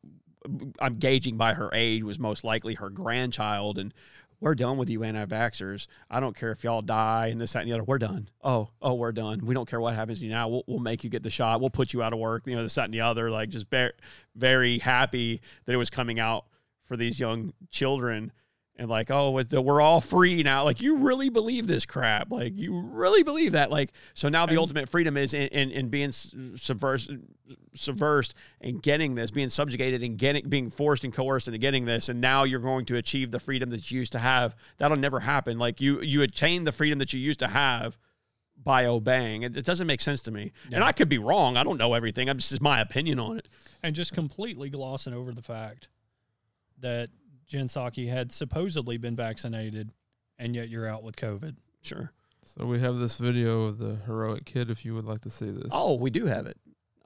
[0.78, 3.92] I'm gauging by her age was most likely her grandchild, and
[4.40, 5.86] we're done with you anti-vaxxers.
[6.10, 7.84] I don't care if y'all die and this, that, and the other.
[7.84, 8.28] We're done.
[8.42, 9.46] Oh, oh, we're done.
[9.46, 10.48] We don't care what happens to you now.
[10.48, 11.60] We'll, we'll make you get the shot.
[11.60, 12.46] We'll put you out of work.
[12.46, 13.30] You know, this, that, and the other.
[13.30, 13.92] Like just very,
[14.34, 16.44] very happy that it was coming out
[16.84, 18.30] for these young children.
[18.78, 20.64] And like, oh, the, we're all free now.
[20.64, 22.30] Like, you really believe this crap?
[22.30, 23.70] Like, you really believe that?
[23.70, 27.10] Like, so now the And- ultimate freedom is in, in, in being subversed,
[27.74, 32.10] subversed and getting this, being subjugated and getting, being forced and coerced into getting this.
[32.10, 34.54] And now you're going to achieve the freedom that you used to have.
[34.76, 35.58] That'll never happen.
[35.58, 37.96] Like, you you attain the freedom that you used to have
[38.62, 39.42] by obeying.
[39.42, 40.52] It, it doesn't make sense to me.
[40.70, 41.56] And I could be wrong.
[41.56, 42.28] I don't know everything.
[42.28, 43.48] I'm just my opinion on it.
[43.82, 45.88] and just completely glossing over the fact
[46.80, 47.08] that
[47.46, 49.92] Jen Psaki had supposedly been vaccinated,
[50.38, 51.56] and yet you're out with COVID.
[51.82, 52.12] Sure.
[52.42, 54.70] So we have this video of the heroic kid.
[54.70, 55.68] If you would like to see this.
[55.70, 56.56] Oh, we do have it.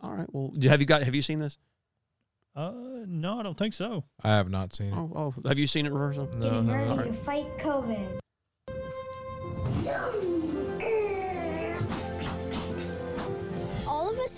[0.03, 0.27] All right.
[0.33, 1.03] Well, do- have you got?
[1.03, 1.59] Have you seen this?
[2.57, 2.73] Uh,
[3.07, 4.05] no, I don't think so.
[4.25, 4.97] I have not seen it.
[4.97, 6.33] Oh, oh have you seen it, Reverso?
[6.35, 6.91] no, Getting no, ready no.
[6.91, 7.25] All to right.
[7.25, 8.21] fight COVID.
[9.87, 10.40] All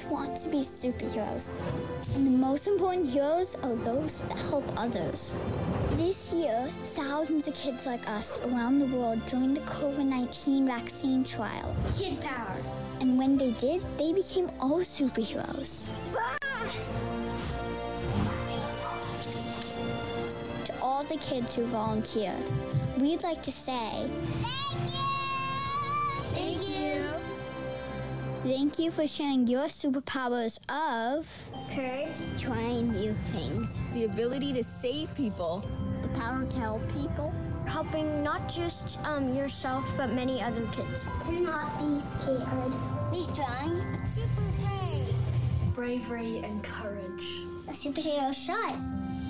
[0.07, 1.51] want to be superheroes.
[2.15, 5.39] And the most important heroes are those that help others.
[5.97, 11.25] This year, thousands of kids like us around the world joined the COVID 19 vaccine
[11.25, 11.75] trial.
[11.97, 12.57] Kid power.
[13.01, 15.93] And when they did, they became all superheroes.
[20.67, 22.43] To all the kids who volunteered,
[22.99, 24.09] we'd like to say,
[24.43, 25.13] Thank you.
[26.35, 27.32] Thank you
[28.93, 31.29] for sharing your superpowers of
[31.75, 35.61] courage, trying new things, the ability to save people,
[36.03, 37.33] the power to help people,
[37.69, 41.09] helping not just um, yourself but many other kids.
[41.27, 42.73] To not be scared,
[43.13, 45.15] be strong, super brave,
[45.75, 47.25] bravery and courage.
[47.69, 48.75] A superhero shot,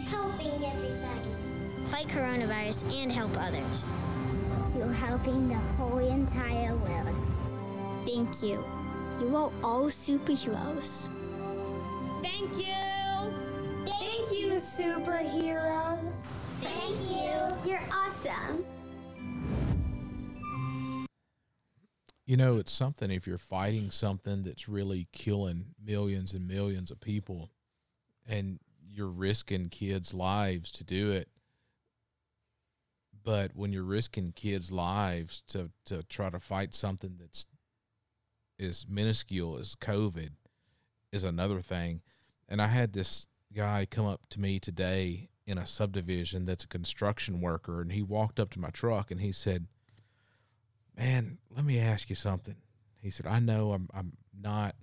[0.09, 1.31] helping everybody.
[1.85, 3.92] Fight coronavirus and help others.
[4.77, 7.16] You're helping the whole entire world.
[8.07, 8.81] Thank you.
[9.22, 11.08] You are all superheroes.
[12.22, 12.74] Thank you.
[13.87, 16.12] Thank you, superheroes.
[16.61, 17.70] Thank you.
[17.70, 18.64] You're awesome.
[22.26, 27.00] You know, it's something if you're fighting something that's really killing millions and millions of
[27.00, 27.52] people
[28.26, 31.28] and you're risking kids' lives to do it.
[33.22, 37.46] But when you're risking kids' lives to, to try to fight something that's
[38.62, 40.31] as minuscule as COVID
[41.11, 42.03] is another thing.
[42.48, 46.68] And I had this guy come up to me today in a subdivision that's a
[46.68, 49.66] construction worker, and he walked up to my truck and he said,
[50.96, 52.57] Man, let me ask you something.
[53.01, 54.77] He said, I know I'm I'm not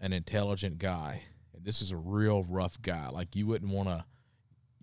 [0.00, 1.22] an intelligent guy,
[1.54, 3.08] and this is a real rough guy.
[3.10, 4.04] Like you wouldn't want to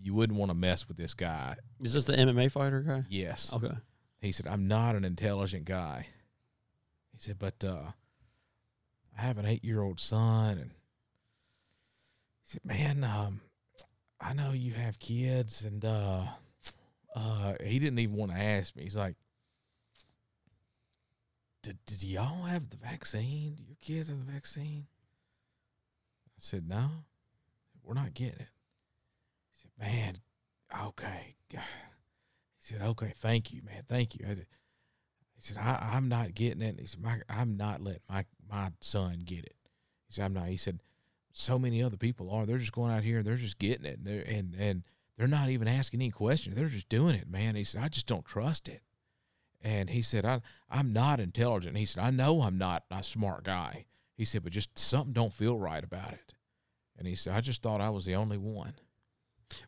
[0.02, 1.56] you wouldn't want to mess with this guy.
[1.80, 3.04] Is this the MMA fighter guy?
[3.10, 3.52] Yes.
[3.54, 3.74] Okay.
[4.22, 6.08] He said, I'm not an intelligent guy.
[7.12, 7.92] He said, but uh,
[9.18, 10.58] I have an eight year old son.
[10.58, 10.72] And
[12.44, 13.42] he said, man, um,
[14.20, 15.64] I know you have kids.
[15.64, 16.24] And uh,
[17.16, 18.84] uh, he didn't even want to ask me.
[18.84, 19.16] He's like,
[21.64, 23.58] did, did y'all have the vaccine?
[23.68, 24.88] Your kids have the vaccine?
[26.28, 26.90] I said, no,
[27.84, 28.48] we're not getting it.
[29.52, 30.18] He said, man,
[30.88, 31.36] okay.
[32.64, 33.82] He said, okay, thank you, man.
[33.90, 34.28] Thank you.
[34.30, 34.36] I
[35.42, 36.80] he said, I, I'm not getting it.
[36.80, 39.56] He said, my, I'm not letting my, my son get it.
[40.08, 40.48] He said, I'm not.
[40.48, 40.82] He said,
[41.34, 42.46] so many other people are.
[42.46, 43.98] They're just going out here and they're just getting it.
[43.98, 44.84] And, they're, and, and
[45.18, 46.56] they're not even asking any questions.
[46.56, 47.56] They're just doing it, man.
[47.56, 48.82] He said, I just don't trust it.
[49.64, 51.78] And he said, I, I'm not intelligent.
[51.78, 53.86] He said, I know I'm not a smart guy.
[54.16, 56.36] He said, but just something don't feel right about it.
[56.98, 58.74] And he said, I just thought I was the only one.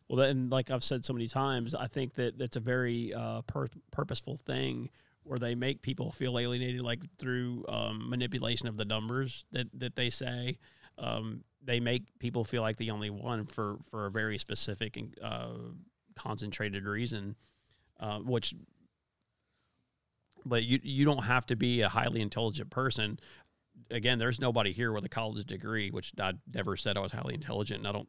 [0.08, 3.42] Well, then, like I've said so many times, I think that that's a very uh,
[3.42, 4.90] pur- purposeful thing
[5.24, 9.96] where they make people feel alienated, like through um, manipulation of the numbers that, that
[9.96, 10.58] they say.
[10.98, 15.14] Um, they make people feel like the only one for, for a very specific and
[15.22, 15.48] uh,
[16.14, 17.36] concentrated reason,
[17.98, 18.54] uh, which
[20.44, 23.18] but you you don't have to be a highly intelligent person.
[23.90, 27.34] Again, there's nobody here with a college degree, which I never said I was highly
[27.34, 28.08] intelligent, and I don't.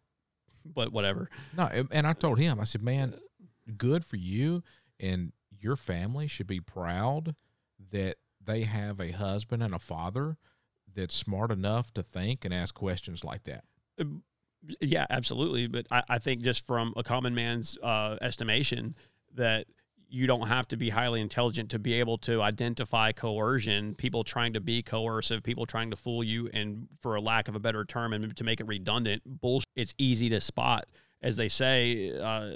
[0.65, 1.29] But whatever.
[1.55, 3.15] No, and I told him, I said, "Man,
[3.77, 4.63] good for you,
[4.99, 7.35] and your family should be proud
[7.91, 10.37] that they have a husband and a father
[10.93, 13.63] that's smart enough to think and ask questions like that."
[14.81, 15.67] Yeah, absolutely.
[15.67, 18.95] But I, I think just from a common man's uh, estimation,
[19.33, 19.67] that
[20.07, 24.53] you don't have to be highly intelligent to be able to identify coercion, people trying
[24.53, 27.83] to be coercive, people trying to fool you, and for a lack of a better
[27.83, 29.67] term, and to make it redundant, bullshit.
[29.75, 30.85] It's easy to spot,
[31.21, 32.17] as they say.
[32.17, 32.51] Uh,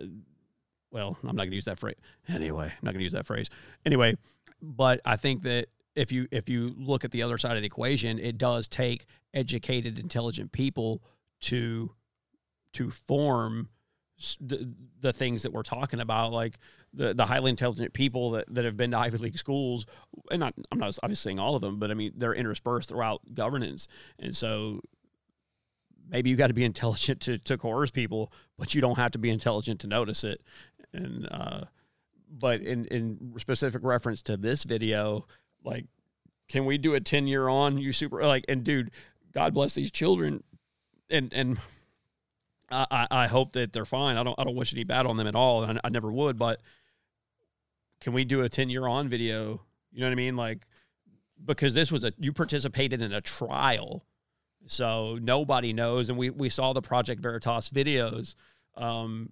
[0.92, 1.96] well, I'm not going to use that phrase
[2.28, 2.66] anyway.
[2.66, 3.50] I'm not going to use that phrase
[3.86, 4.16] anyway.
[4.62, 7.68] But I think that if you if you look at the other side of the
[7.68, 11.04] equation, it does take educated, intelligent people
[11.42, 11.92] to
[12.74, 13.70] to form
[14.40, 16.58] the, the things that we're talking about, like
[16.94, 19.86] the, the highly intelligent people that, that have been to Ivy League schools,
[20.30, 23.22] and not, I'm not obviously saying all of them, but I mean, they're interspersed throughout
[23.34, 23.88] governance.
[24.20, 24.82] And so
[26.10, 29.20] maybe you got to be intelligent to, to coerce people, but you don't have to
[29.20, 30.42] be intelligent to notice it.
[30.94, 31.66] And, uh,
[32.32, 35.26] but in, in specific reference to this video,
[35.64, 35.86] like,
[36.48, 38.92] can we do a 10 year on you super like, and dude,
[39.34, 40.44] God bless these children.
[41.10, 41.60] And, and
[42.72, 44.18] I, I hope that they're fine.
[44.18, 45.66] I don't I don't wish any bad on them at all.
[45.66, 46.62] I, I never would, but
[48.02, 49.62] can we do a 10 year on video?
[49.92, 50.36] You know what I mean?
[50.36, 50.66] Like
[51.44, 54.06] because this was a you participated in a trial.
[54.68, 56.10] So nobody knows.
[56.10, 58.36] And we we saw the Project Veritas videos
[58.76, 59.32] um,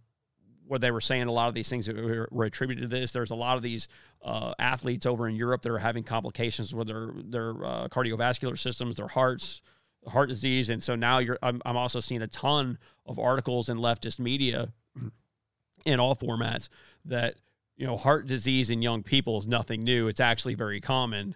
[0.67, 3.11] where they were saying a lot of these things that were, were attributed to this.
[3.11, 3.87] There's a lot of these
[4.23, 8.97] uh, athletes over in Europe that are having complications with their their uh, cardiovascular systems,
[8.97, 9.61] their hearts,
[10.07, 11.39] heart disease, and so now you're.
[11.41, 14.73] I'm, I'm also seeing a ton of articles in leftist media,
[15.85, 16.69] in all formats,
[17.05, 17.35] that
[17.75, 20.07] you know heart disease in young people is nothing new.
[20.07, 21.35] It's actually very common.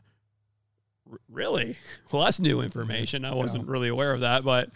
[1.30, 1.78] Really?
[2.12, 3.24] Well, that's new information.
[3.24, 4.69] I wasn't really aware of that, but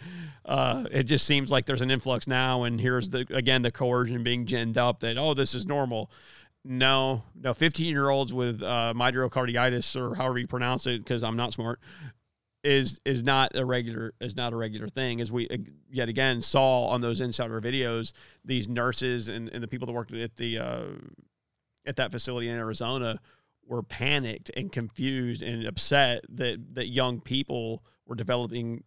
[0.45, 4.23] uh, it just seems like there's an influx now, and here's the again the coercion
[4.23, 6.09] being ginned up that oh this is normal.
[6.63, 11.35] No, no, 15 year olds with uh, myocarditis or however you pronounce it, because I'm
[11.35, 11.81] not smart,
[12.63, 15.19] is is not a regular is not a regular thing.
[15.19, 15.57] As we uh,
[15.91, 18.13] yet again saw on those insider videos,
[18.45, 20.83] these nurses and, and the people that worked at the uh,
[21.85, 23.19] at that facility in Arizona
[23.65, 28.83] were panicked and confused and upset that that young people were developing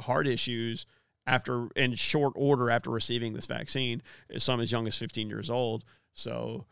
[0.00, 0.86] heart issues
[1.26, 4.02] after in short order after receiving this vaccine.
[4.36, 5.84] Some as young as 15 years old.
[6.14, 6.64] So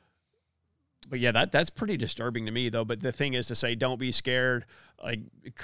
[1.09, 2.85] but yeah, that that's pretty disturbing to me though.
[2.85, 4.65] But the thing is to say, don't be scared.
[5.03, 5.21] Like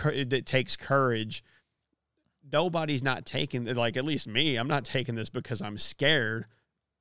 [0.07, 1.45] it takes courage.
[2.53, 4.57] Nobody's not taking like at least me.
[4.57, 6.47] I'm not taking this because I'm scared.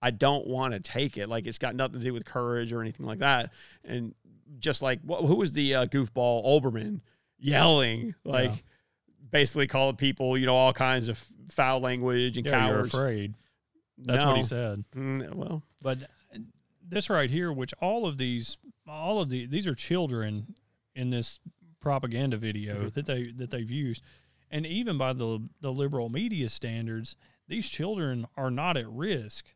[0.02, 1.30] I don't want to take it.
[1.30, 3.52] Like it's got nothing to do with courage or anything like that.
[3.84, 4.16] And
[4.60, 7.02] just like who was the uh, goofball Olbermann
[7.40, 8.58] yelling like yeah.
[9.32, 12.94] basically calling people you know all kinds of foul language and yeah, cowards.
[12.94, 13.34] You're afraid.
[13.98, 14.30] That's no.
[14.30, 14.84] what he said.
[14.96, 16.00] Mm, well, but
[16.88, 20.56] this right here, which all of these, all of the these are children
[20.96, 21.40] in this
[21.80, 22.90] propaganda video mm-hmm.
[22.90, 24.04] that they that they've used,
[24.50, 27.16] and even by the the liberal media standards,
[27.48, 29.54] these children are not at risk.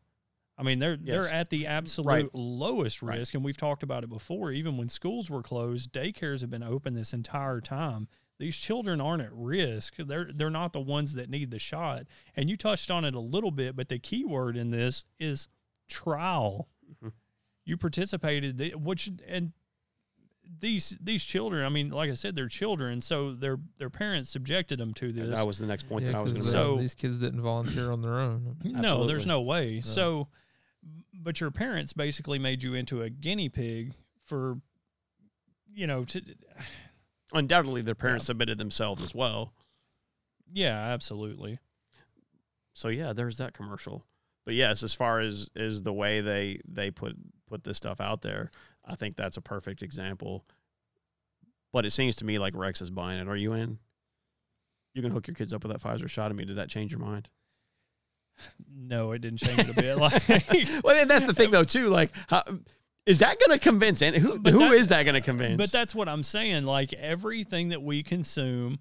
[0.58, 1.14] I mean, they're yes.
[1.14, 2.28] they're at the absolute right.
[2.32, 3.34] lowest risk, right.
[3.34, 4.52] and we've talked about it before.
[4.52, 8.08] Even when schools were closed, daycares have been open this entire time.
[8.38, 9.94] These children aren't at risk.
[9.98, 12.04] They're they're not the ones that need the shot.
[12.34, 15.48] And you touched on it a little bit, but the key word in this is
[15.88, 16.68] trial.
[16.90, 17.08] Mm-hmm
[17.66, 19.52] you participated which and
[20.60, 24.78] these these children i mean like i said they're children so their their parents subjected
[24.78, 26.76] them to this that was the next point yeah, that i was going to so
[26.76, 30.28] these kids didn't volunteer on their own no there's no way so
[31.14, 33.94] but your parents basically made you into a guinea pig
[34.24, 34.58] for
[35.74, 36.20] you know to
[37.32, 38.28] undoubtedly their parents yeah.
[38.28, 39.52] submitted themselves as well
[40.52, 41.58] yeah absolutely
[42.72, 44.04] so yeah there's that commercial
[44.46, 47.16] but yes, as far as is the way they they put
[47.48, 48.52] put this stuff out there,
[48.84, 50.46] I think that's a perfect example.
[51.72, 53.28] But it seems to me like Rex is buying it.
[53.28, 53.78] Are you in?
[54.94, 56.30] You can hook your kids up with that Pfizer shot.
[56.30, 57.28] I mean, did that change your mind?
[58.74, 59.96] No, it didn't change it a bit.
[59.96, 60.22] Like,
[60.84, 61.88] well, and that's the thing though too.
[61.88, 62.42] Like, how,
[63.06, 64.02] is that going to convince?
[64.02, 65.56] And who who that, is that going to convince?
[65.56, 66.64] But that's what I'm saying.
[66.64, 68.80] Like everything that we consume,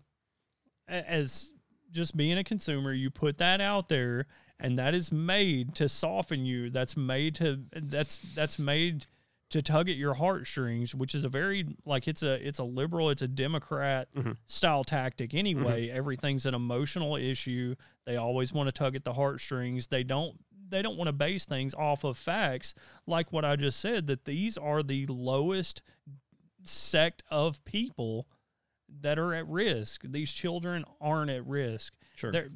[0.88, 1.52] as
[1.92, 4.26] just being a consumer, you put that out there,
[4.60, 9.06] and that is made to soften you that's made to that's that's made
[9.50, 13.10] to tug at your heartstrings which is a very like it's a it's a liberal
[13.10, 14.32] it's a democrat mm-hmm.
[14.48, 15.88] style tactic anyway.
[15.88, 15.98] Mm-hmm.
[15.98, 17.76] everything's an emotional issue.
[18.06, 19.88] They always want to tug at the heartstrings.
[19.88, 22.74] They don't they don't want to base things off of facts.
[23.06, 25.82] Like what i just said that these are the lowest
[26.64, 28.28] sect of people
[29.02, 30.02] that are at risk.
[30.04, 31.94] These children aren't at risk.
[32.16, 32.32] Sure.
[32.32, 32.50] They're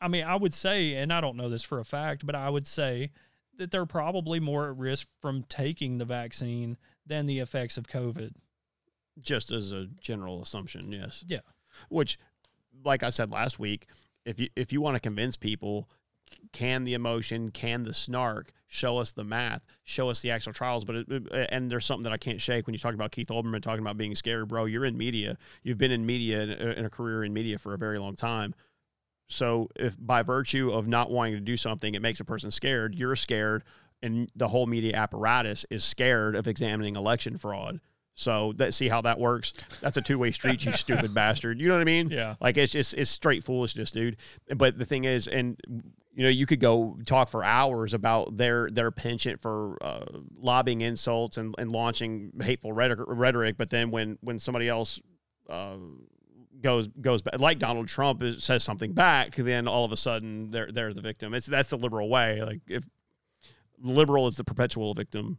[0.00, 2.50] I mean, I would say, and I don't know this for a fact, but I
[2.50, 3.10] would say
[3.58, 8.32] that they're probably more at risk from taking the vaccine than the effects of COVID.
[9.20, 11.24] Just as a general assumption, yes.
[11.26, 11.40] Yeah.
[11.88, 12.18] Which,
[12.84, 13.86] like I said last week,
[14.24, 15.88] if you if you want to convince people,
[16.52, 20.84] can the emotion, can the snark show us the math, show us the actual trials?
[20.84, 23.62] But it, and there's something that I can't shake when you talk about Keith Olbermann
[23.62, 24.64] talking about being scary, bro.
[24.64, 25.36] You're in media.
[25.62, 28.54] You've been in media in a career in media for a very long time
[29.28, 32.94] so if by virtue of not wanting to do something, it makes a person scared,
[32.94, 33.64] you're scared,
[34.02, 37.80] and the whole media apparatus is scared of examining election fraud.
[38.16, 39.52] So that see how that works.
[39.80, 41.60] That's a two way street, you stupid bastard.
[41.60, 42.10] You know what I mean?
[42.10, 42.36] Yeah.
[42.40, 44.18] Like it's just it's straight foolishness, dude.
[44.54, 45.58] But the thing is, and
[46.14, 50.04] you know, you could go talk for hours about their their penchant for uh,
[50.36, 53.56] lobbying insults and, and launching hateful rhetoric, rhetoric.
[53.56, 55.00] But then when when somebody else
[55.50, 55.76] uh,
[56.64, 60.72] goes goes back, like Donald Trump says something back, then all of a sudden they're
[60.72, 61.34] they're the victim.
[61.34, 62.42] It's that's the liberal way.
[62.42, 62.82] Like if
[63.78, 65.38] liberal is the perpetual victim.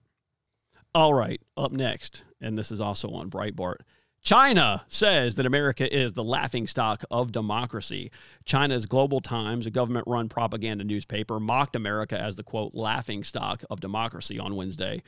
[0.93, 3.79] All right, up next, and this is also on Breitbart.
[4.21, 8.11] China says that America is the laughing stock of democracy.
[8.45, 13.63] China's Global Times, a government run propaganda newspaper, mocked America as the quote, laughing stock
[13.69, 15.03] of democracy on Wednesday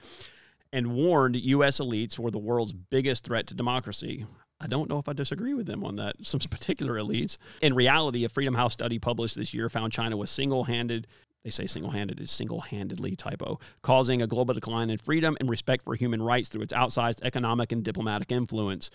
[0.74, 1.80] and warned U.S.
[1.80, 4.26] elites were the world's biggest threat to democracy.
[4.60, 6.16] I don't know if I disagree with them on that.
[6.26, 7.38] Some particular elites.
[7.62, 11.08] In reality, a Freedom House study published this year found China was single handed.
[11.44, 15.50] They say single handed is single handedly typo, causing a global decline in freedom and
[15.50, 18.90] respect for human rights through its outsized economic and diplomatic influence.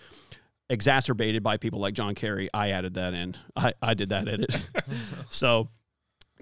[0.69, 2.49] exacerbated by people like John Kerry.
[2.55, 3.37] I added that in.
[3.57, 4.55] I, I did that edit.
[5.31, 5.69] so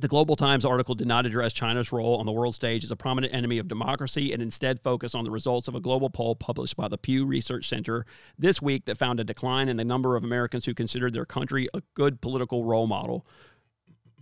[0.00, 2.96] the Global Times article did not address China's role on the world stage as a
[2.96, 6.76] prominent enemy of democracy and instead focused on the results of a global poll published
[6.76, 8.06] by the Pew Research Center
[8.38, 11.68] this week that found a decline in the number of Americans who considered their country
[11.74, 13.26] a good political role model.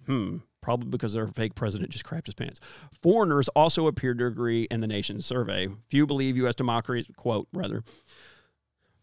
[0.06, 0.38] Hmm.
[0.60, 2.58] Probably because their fake president just crapped his pants.
[3.00, 5.68] Foreigners also appeared to agree in the nation's survey.
[5.88, 6.56] Few believe U.S.
[6.56, 7.84] democracy, quote, rather,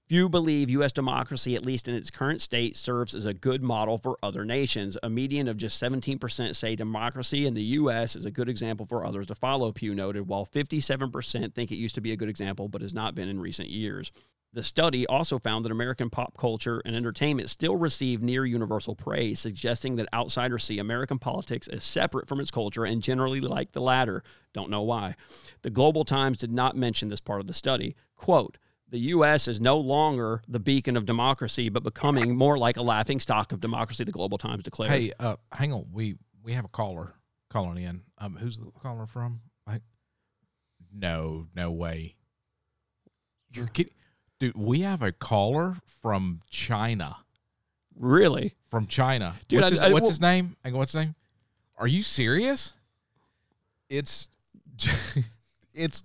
[0.08, 0.92] Few believe U.S.
[0.92, 5.00] democracy, at least in its current state, serves as a good model for other nations.
[5.02, 8.16] A median of just 17% say democracy in the U.S.
[8.16, 11.96] is a good example for others to follow, Pew noted, while 57% think it used
[11.96, 14.12] to be a good example but has not been in recent years.
[14.54, 19.40] The study also found that American pop culture and entertainment still receive near universal praise,
[19.40, 23.82] suggesting that outsiders see American politics as separate from its culture and generally like the
[23.82, 24.22] latter.
[24.54, 25.16] Don't know why.
[25.64, 27.96] The Global Times did not mention this part of the study.
[28.16, 29.48] Quote, the U.S.
[29.48, 33.60] is no longer the beacon of democracy, but becoming more like a laughing stock of
[33.60, 34.04] democracy.
[34.04, 34.92] The Global Times declared.
[34.92, 35.88] Hey, uh, hang on.
[35.92, 37.14] We we have a caller
[37.50, 38.02] calling in.
[38.18, 39.42] Um, who's the caller from?
[39.68, 39.82] I,
[40.94, 42.16] no, no way.
[43.52, 43.94] You're kidding,
[44.40, 44.56] dude.
[44.56, 47.18] We have a caller from China.
[47.98, 48.56] Really?
[48.70, 49.36] From China.
[49.48, 50.58] Dude, what's I- his, I- what's well- his name?
[50.64, 51.16] Hang on, What's his name?
[51.78, 52.74] Are you serious?
[53.90, 54.30] It's
[55.74, 56.04] it's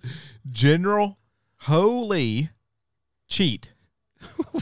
[0.50, 1.18] General
[1.62, 2.50] Holy
[3.30, 3.72] Cheat.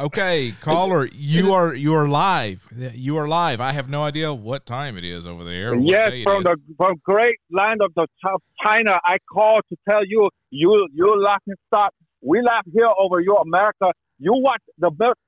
[0.00, 2.66] Okay, caller, you are you are live.
[2.94, 3.60] You are live.
[3.60, 5.74] I have no idea what time it is over there.
[5.74, 10.30] Yes, from the from great land of the Ch- China, I call to tell you,
[10.48, 11.92] you you laughing stock.
[12.22, 13.92] We laugh here over your America.
[14.18, 15.18] You watch the best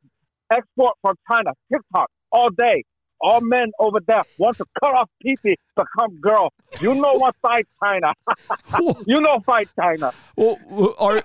[0.50, 2.84] export from China, TikTok, all day.
[3.20, 5.36] All men over there want to cut off pee
[5.76, 6.50] come girl.
[6.80, 8.14] You know what fight China?
[9.06, 10.12] you know fight China.
[10.34, 11.22] Well, are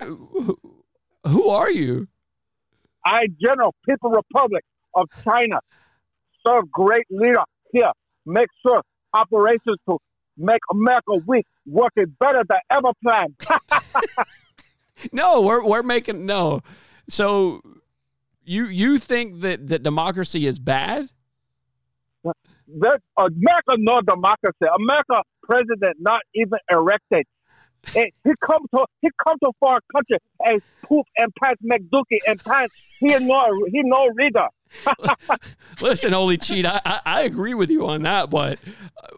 [1.26, 2.08] who are you?
[3.04, 4.64] I General People Republic
[4.94, 5.60] of China.
[6.46, 7.92] Sir, great leader here.
[8.26, 8.82] Make sure
[9.14, 9.98] operations to
[10.36, 13.34] make America weak working better than ever planned.
[15.12, 16.62] No, we're we're making no.
[17.08, 17.62] So
[18.44, 21.08] you you think that that democracy is bad?
[22.24, 24.56] That America no democracy.
[24.62, 27.24] America president not even elected.
[27.94, 32.42] Eh, he come to he come to foreign country and poop and pants McDookie and
[32.44, 32.74] pants.
[32.98, 34.48] He no he no reader.
[35.80, 38.58] Listen, holy cheat, I, I I agree with you on that, but
[39.02, 39.08] uh,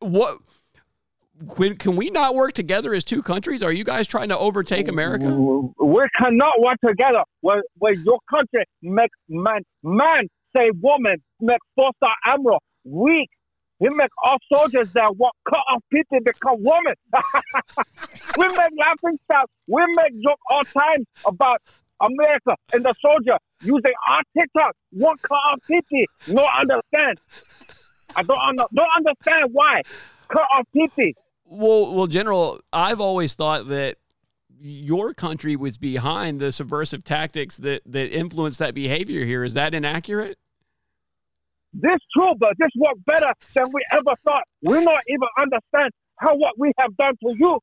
[0.00, 0.38] what?
[1.54, 3.62] Can, can we not work together as two countries?
[3.62, 5.26] Are you guys trying to overtake America?
[5.30, 11.92] We cannot work together when, when your country makes man man say woman make four
[11.96, 13.30] star admiral weak.
[13.80, 16.94] He make all soldiers that want cut off people become women.
[18.36, 19.48] we make laughing stuff.
[19.68, 21.62] We make joke all time about
[22.00, 24.74] America and the soldier using our TikTok.
[24.90, 26.04] One cut off people.
[26.26, 27.20] No understand.
[28.16, 29.82] I don't under, don't understand why
[30.28, 31.12] cut off people.
[31.44, 33.96] Well, well, General, I've always thought that
[34.60, 39.44] your country was behind the subversive tactics that that influenced that behavior here.
[39.44, 40.38] Is that inaccurate?
[41.72, 44.44] This true, but this work better than we ever thought.
[44.62, 47.60] We not even understand how what we have done to you.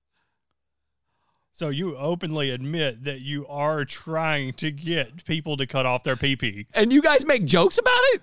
[1.51, 6.17] So you openly admit that you are trying to get people to cut off their
[6.17, 6.67] pee pee.
[6.73, 8.21] And you guys make jokes about it?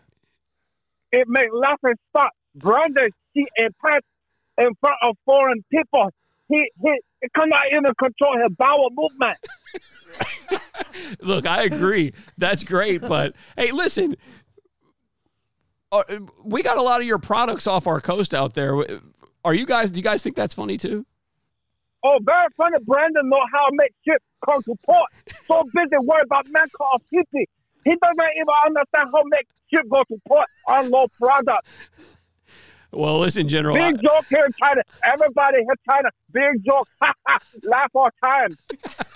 [1.13, 2.33] It make laughing stock.
[2.55, 4.07] Brandon see a pants
[4.59, 6.11] in front of foreign people.
[6.49, 9.39] He he, he cannot even control his bowel movement.
[11.21, 12.13] Look, I agree.
[12.37, 14.17] That's great, but hey, listen,
[15.93, 16.03] uh,
[16.43, 18.75] we got a lot of your products off our coast out there.
[19.45, 19.91] Are you guys?
[19.91, 21.05] Do you guys think that's funny too?
[22.05, 22.79] Oh, very funny.
[22.85, 25.09] Brandon know how to make shit come to port.
[25.47, 27.49] So busy worried about man called city.
[27.85, 31.67] He doesn't even understand how make shit go to port on low product.
[32.91, 33.77] Well, listen, General.
[33.77, 34.83] I- Big joke here in China.
[35.05, 36.09] Everybody here in China.
[36.33, 36.89] Big joke.
[37.63, 38.57] Laugh all time.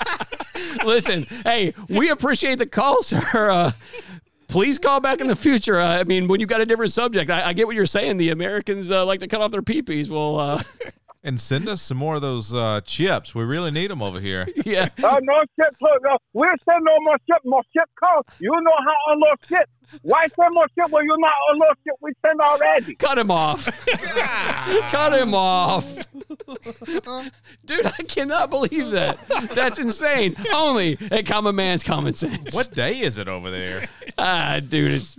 [0.84, 3.50] listen, hey, we appreciate the call, sir.
[3.50, 3.72] Uh,
[4.56, 5.78] please call back in the future.
[5.78, 8.16] Uh, I mean, when you've got a different subject, I, I get what you're saying.
[8.16, 10.08] The Americans uh, like to cut off their peepees.
[10.08, 10.62] Well, uh,
[11.22, 13.34] and send us some more of those uh, chips.
[13.34, 14.48] We really need them over here.
[14.64, 14.88] yeah.
[15.04, 15.76] Oh, no shit.
[15.78, 17.42] So, no, we send no more shit.
[17.44, 18.24] More shit comes.
[18.38, 19.68] You know how unload shit.
[20.00, 22.94] Why send more shit when you're not unload shit we send already?
[22.94, 23.66] Cut him off.
[24.88, 25.84] Cut him off.
[27.64, 29.18] Dude, I cannot believe that.
[29.54, 30.36] That's insane.
[30.52, 32.54] Only at Common Man's Common Sense.
[32.54, 33.88] What day is it over there?
[34.18, 35.18] Ah, dude, it's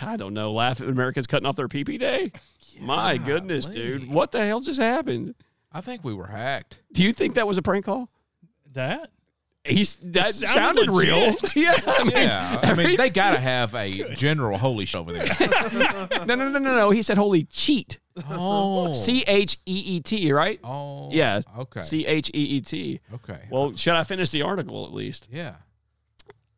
[0.00, 0.52] I don't know.
[0.52, 2.32] Laugh at Americans cutting off their PP day.
[2.80, 5.34] My goodness, dude, what the hell just happened?
[5.70, 6.80] I think we were hacked.
[6.92, 8.08] Do you think that was a prank call?
[8.72, 9.10] That
[9.62, 11.18] He's that It sounded, sounded real.
[11.32, 11.52] legit.
[11.56, 15.12] yeah, I mean, Yeah, I mean they got to have a general holy sh- over
[15.12, 15.26] there.
[15.40, 16.90] no, no, no, no, no.
[16.90, 17.98] He said holy cheat.
[18.30, 20.60] Oh, C H E E T, right?
[20.62, 21.40] oh, Yeah.
[21.58, 23.00] okay, C H E E T.
[23.14, 25.28] okay, Well, should I finish the article at least?
[25.30, 25.54] yeah.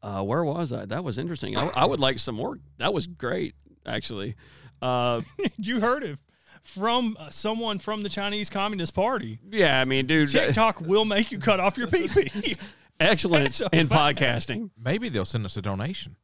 [0.02, 0.84] Uh, where was I?
[0.84, 1.56] That was interesting.
[1.56, 2.58] I, I would like some more.
[2.78, 3.54] That was great,
[3.84, 4.36] actually.
[4.80, 5.22] Uh,
[5.56, 6.18] you heard it
[6.62, 9.40] from uh, someone from the Chinese Communist Party.
[9.50, 12.08] yeah, I mean, dude, TikTok will make you cut off your pee
[13.00, 14.18] excellence in fact.
[14.20, 14.70] podcasting.
[14.78, 16.16] Maybe they'll send us a donation.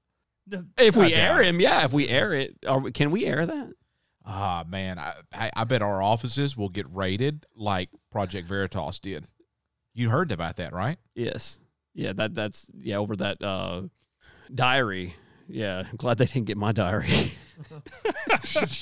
[0.78, 1.84] If we air him, yeah.
[1.84, 3.72] If we air it, are we, can we air that?
[4.24, 9.26] Ah, man, I, I I bet our offices will get raided like Project Veritas did.
[9.94, 10.98] You heard about that, right?
[11.14, 11.60] Yes.
[11.94, 13.82] Yeah, that that's yeah, over that uh
[14.54, 15.14] diary.
[15.48, 17.32] Yeah, I'm glad they didn't get my diary.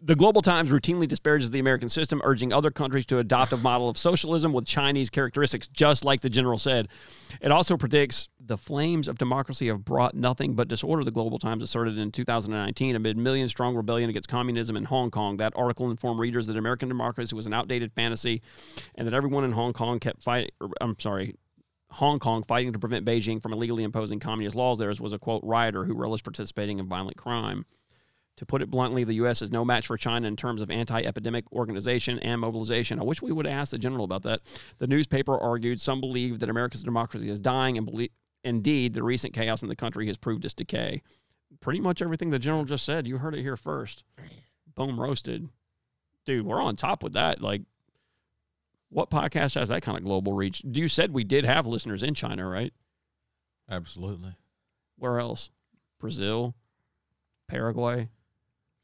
[0.05, 3.88] the Global Times routinely disparages the American system, urging other countries to adopt a model
[3.88, 6.88] of socialism with Chinese characteristics, just like the general said.
[7.41, 11.62] It also predicts the flames of democracy have brought nothing but disorder, the Global Times
[11.62, 15.36] asserted in 2019 amid million strong rebellion against communism in Hong Kong.
[15.36, 18.42] That article informed readers that American democracy was an outdated fantasy
[18.96, 20.51] and that everyone in Hong Kong kept fighting.
[20.61, 21.36] Er, I'm sorry,
[21.92, 24.78] Hong Kong fighting to prevent Beijing from illegally imposing communist laws.
[24.78, 27.66] Theirs was a quote rioter who relished participating in violent crime.
[28.38, 29.42] To put it bluntly, the U.S.
[29.42, 32.98] is no match for China in terms of anti epidemic organization and mobilization.
[32.98, 34.40] I wish we would ask the general about that.
[34.78, 38.11] The newspaper argued some believe that America's democracy is dying, and believe,
[38.45, 41.03] indeed, the recent chaos in the country has proved its decay.
[41.61, 43.07] Pretty much everything the general just said.
[43.07, 44.05] You heard it here first.
[44.74, 45.49] Boom, roasted.
[46.24, 47.41] Dude, we're on top with that.
[47.43, 47.62] Like,
[48.88, 50.62] what podcast has that kind of global reach?
[50.64, 52.72] You said we did have listeners in China, right?
[53.68, 54.34] Absolutely.
[54.97, 55.51] Where else?
[55.99, 56.55] Brazil,
[57.49, 58.09] Paraguay,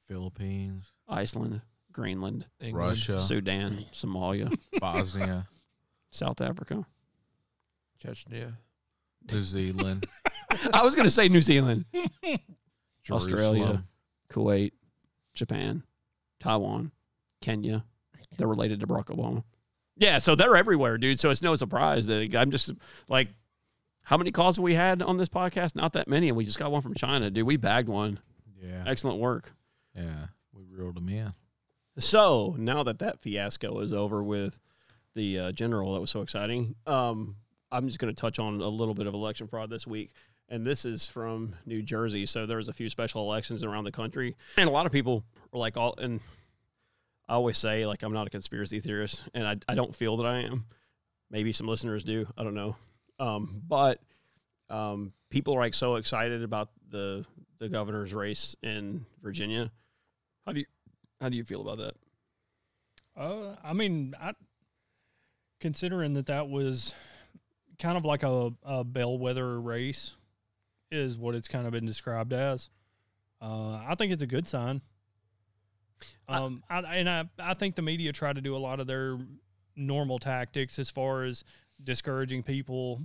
[0.07, 1.61] Philippines, Iceland,
[1.93, 2.89] Greenland, England.
[2.89, 5.49] Russia, Sudan, Somalia, Bosnia,
[6.11, 6.87] South Africa.
[8.05, 8.57] Chechnya.
[9.31, 10.07] New Zealand,
[10.73, 11.85] I was going to say New Zealand,
[13.11, 13.83] Australia, Jerusalem.
[14.31, 14.73] Kuwait,
[15.35, 15.83] Japan,
[16.41, 16.91] Taiwan,
[17.41, 17.85] Kenya.
[18.39, 19.45] They're related to Barack Obama.
[19.97, 21.19] Yeah, so they're everywhere, dude.
[21.19, 22.71] So it's no surprise that I'm just
[23.09, 23.29] like,
[24.03, 25.75] how many calls have we had on this podcast?
[25.75, 27.47] Not that many, and we just got one from China, dude.
[27.47, 28.21] We bagged one.
[28.63, 29.53] Yeah, Excellent work.
[29.95, 30.27] yeah.
[30.53, 31.33] We reeled them in.
[31.99, 34.61] So now that that fiasco is over with
[35.15, 36.75] the uh, general, that was so exciting.
[36.87, 37.37] Um,
[37.71, 40.13] I'm just going to touch on a little bit of election fraud this week,
[40.49, 42.27] and this is from New Jersey.
[42.27, 45.59] So there's a few special elections around the country, and a lot of people are
[45.59, 46.21] like, all and
[47.29, 50.27] I always say like I'm not a conspiracy theorist, and I I don't feel that
[50.27, 50.67] I am.
[51.31, 52.27] Maybe some listeners do.
[52.39, 52.77] I don't know,
[53.19, 54.01] um, but
[54.71, 57.25] um, people are like so excited about the
[57.59, 59.73] the governor's race in Virginia.
[60.47, 60.67] How do you
[61.21, 61.95] how do you feel about that?
[63.17, 64.35] Uh, I mean, I
[65.61, 66.95] considering that that was
[67.79, 70.15] kind of like a, a bellwether race,
[70.91, 72.71] is what it's kind of been described as.
[73.41, 74.81] Uh, I think it's a good sign.
[76.29, 79.19] Um, I, and I, I think the media try to do a lot of their
[79.77, 81.45] normal tactics as far as
[81.83, 83.01] discouraging people,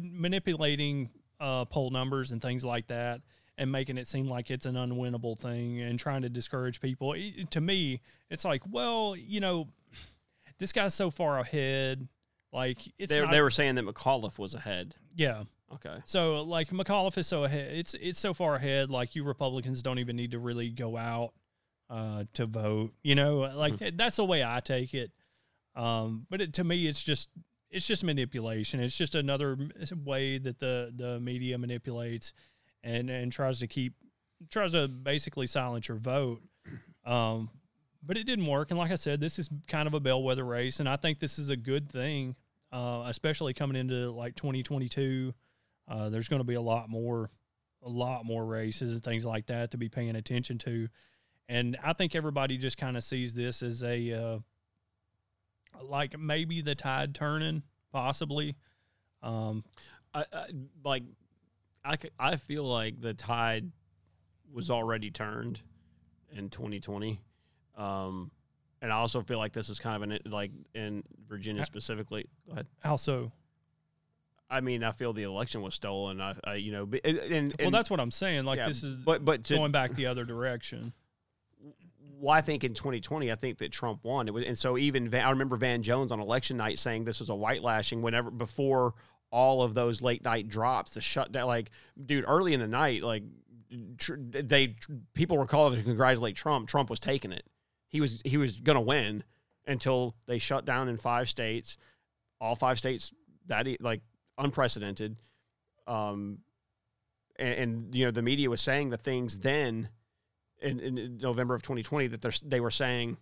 [0.00, 1.10] manipulating
[1.40, 3.20] uh, poll numbers and things like that,
[3.58, 7.12] and making it seem like it's an unwinnable thing and trying to discourage people.
[7.14, 8.00] It- to me,
[8.30, 9.68] it's like, well, you know,
[10.58, 12.08] this guy's so far ahead.
[12.56, 14.94] Like it's They, not, they were saying that McAuliffe was ahead.
[15.14, 15.44] yeah.
[15.74, 15.96] Okay.
[16.06, 17.72] So like McAuliffe is so ahead.
[17.72, 18.88] It's it's so far ahead.
[18.88, 21.32] Like you Republicans don't even need to really go out
[21.90, 22.92] uh, to vote.
[23.02, 25.10] You know, like that's the way I take it.
[25.74, 27.28] Um, but it, to me, it's just
[27.68, 28.78] it's just manipulation.
[28.78, 29.58] It's just another
[30.04, 32.32] way that the the media manipulates
[32.84, 33.94] and and tries to keep
[34.50, 36.42] tries to basically silence your vote.
[37.04, 37.50] Um,
[38.04, 38.70] but it didn't work.
[38.70, 41.40] And like I said, this is kind of a bellwether race, and I think this
[41.40, 42.36] is a good thing,
[42.72, 45.34] uh, especially coming into like 2022.
[45.88, 47.30] Uh, there's going to be a lot more,
[47.82, 50.88] a lot more races and things like that to be paying attention to,
[51.48, 54.38] and I think everybody just kind of sees this as a, uh,
[55.82, 57.62] like maybe the tide turning,
[57.92, 58.56] possibly.
[59.22, 59.62] Um,
[60.12, 60.46] I, I
[60.84, 61.04] like
[61.86, 63.70] I, I feel like the tide
[64.52, 65.60] was already turned
[66.32, 67.20] in 2020.
[67.76, 68.30] Um,
[68.86, 72.28] and I also feel like this is kind of an like in Virginia specifically.
[72.46, 72.68] Go ahead.
[72.84, 73.32] how so?
[74.48, 76.20] I mean, I feel the election was stolen.
[76.20, 78.44] I, I you know, and, and well, that's what I'm saying.
[78.44, 80.92] Like yeah, this is but but to, going back the other direction.
[82.20, 84.28] well, I think in 2020, I think that Trump won.
[84.28, 87.18] It was, and so even Van, I remember Van Jones on election night saying this
[87.18, 88.02] was a white lashing.
[88.02, 88.94] Whenever before
[89.32, 91.72] all of those late night drops, the shutdown, like
[92.04, 93.24] dude, early in the night, like
[93.98, 94.76] tr- they
[95.14, 96.68] people were calling to congratulate Trump.
[96.68, 97.44] Trump was taking it.
[97.88, 99.24] He was he was gonna win
[99.66, 101.76] until they shut down in five states,
[102.40, 103.12] all five states
[103.46, 104.02] that like
[104.38, 105.16] unprecedented.
[105.86, 106.38] um,
[107.38, 109.88] and, and you know the media was saying the things then
[110.60, 113.18] in, in November of 2020 that they were saying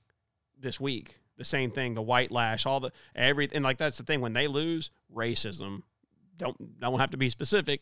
[0.58, 1.18] this week.
[1.36, 4.34] The same thing, the white lash, all the every and like that's the thing when
[4.34, 5.82] they lose racism.
[6.36, 7.80] Don't don't have to be specific.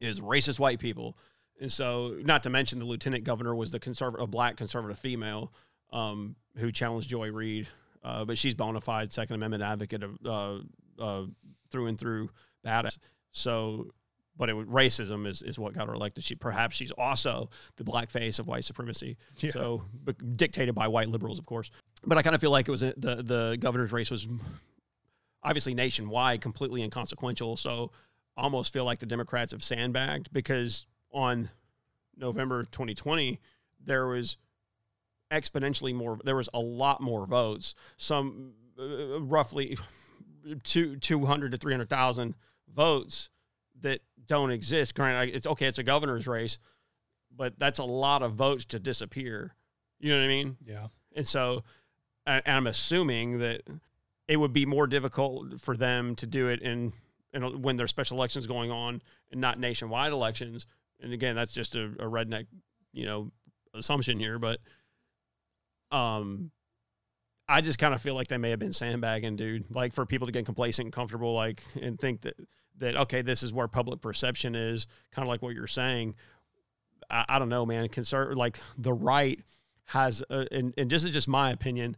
[0.00, 1.16] Is racist white people,
[1.60, 5.52] and so not to mention the lieutenant governor was the conservative, a black conservative female
[5.92, 7.66] um, who challenged Joy Reid,
[8.04, 10.58] uh, but she's bona fide Second Amendment advocate of uh,
[11.02, 11.26] uh,
[11.70, 12.30] through and through
[12.64, 12.98] badass.
[13.32, 13.90] So
[14.36, 16.24] but it was racism is, is what got her elected.
[16.24, 19.16] She perhaps she's also the black face of white supremacy.
[19.38, 19.50] Yeah.
[19.50, 19.82] So
[20.36, 21.70] dictated by white liberals, of course.
[22.04, 24.26] But I kind of feel like it was a, the the governor's race was
[25.42, 27.56] obviously nationwide, completely inconsequential.
[27.56, 27.92] So
[28.36, 30.86] almost feel like the Democrats have sandbagged because
[31.16, 31.50] on
[32.16, 33.40] November 2020
[33.84, 34.36] there was
[35.30, 36.18] exponentially more.
[36.24, 37.74] There was a lot more votes.
[37.96, 39.78] Some uh, roughly
[40.64, 42.34] two 200 to 300,000
[42.74, 43.28] votes
[43.80, 44.94] that don't exist.
[44.94, 46.58] Granted, it's okay, it's a governor's race,
[47.34, 49.54] but that's a lot of votes to disappear.
[49.98, 50.56] You know what I mean?
[50.64, 50.88] Yeah.
[51.14, 51.64] And so,
[52.26, 53.62] and I'm assuming that
[54.28, 56.92] it would be more difficult for them to do it in,
[57.32, 59.00] in when there's special elections going on
[59.30, 60.66] and not nationwide elections.
[61.00, 62.46] And again, that's just a, a redneck,
[62.92, 63.30] you know,
[63.74, 64.60] assumption here, but
[65.90, 66.50] um,
[67.48, 69.74] I just kind of feel like they may have been sandbagging, dude.
[69.74, 72.34] Like for people to get complacent and comfortable, like and think that
[72.78, 76.14] that okay, this is where public perception is, kind of like what you're saying.
[77.08, 77.88] I, I don't know, man.
[77.88, 79.40] Concern like the right
[79.86, 81.96] has, a, and and this is just my opinion.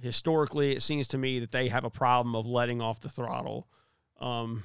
[0.00, 3.66] Historically, it seems to me that they have a problem of letting off the throttle.
[4.20, 4.62] Um,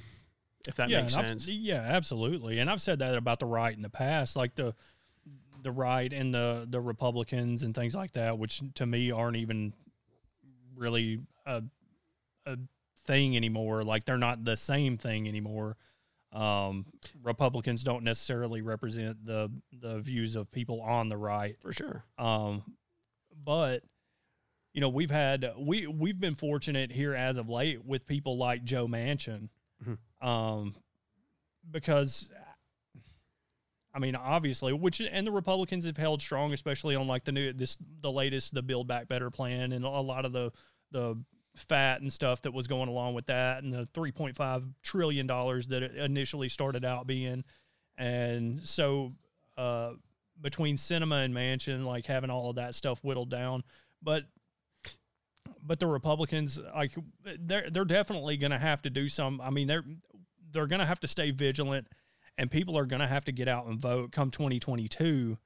[0.68, 1.48] if that yeah, makes and I've- sense.
[1.48, 2.58] yeah, absolutely.
[2.58, 4.74] And I've said that about the right in the past, like the
[5.62, 9.72] the right and the the Republicans and things like that, which to me aren't even
[10.76, 11.62] really a
[12.46, 12.56] a
[13.04, 13.82] thing anymore.
[13.84, 15.76] Like they're not the same thing anymore.
[16.32, 16.86] Um,
[17.22, 22.04] Republicans don't necessarily represent the the views of people on the right for sure.
[22.18, 22.62] Um,
[23.44, 23.82] but
[24.72, 28.64] you know we've had we we've been fortunate here as of late with people like
[28.64, 29.50] Joe Manchin,
[30.22, 30.74] um,
[31.70, 32.30] because
[33.94, 37.52] I mean obviously which and the Republicans have held strong, especially on like the new
[37.52, 40.52] this the latest the Build Back Better plan and a lot of the
[40.90, 41.22] the
[41.56, 45.82] fat and stuff that was going along with that and the 3.5 trillion dollars that
[45.82, 47.44] it initially started out being.
[47.98, 49.12] And so
[49.58, 49.92] uh
[50.40, 53.64] between Sinema and Manchin like having all of that stuff whittled down.
[54.02, 54.24] But
[55.64, 56.92] but the republicans like
[57.38, 59.84] they're they're definitely going to have to do some i mean they're
[60.52, 61.88] they're going to have to stay vigilant
[62.38, 65.36] and people are going to have to get out and vote come 2022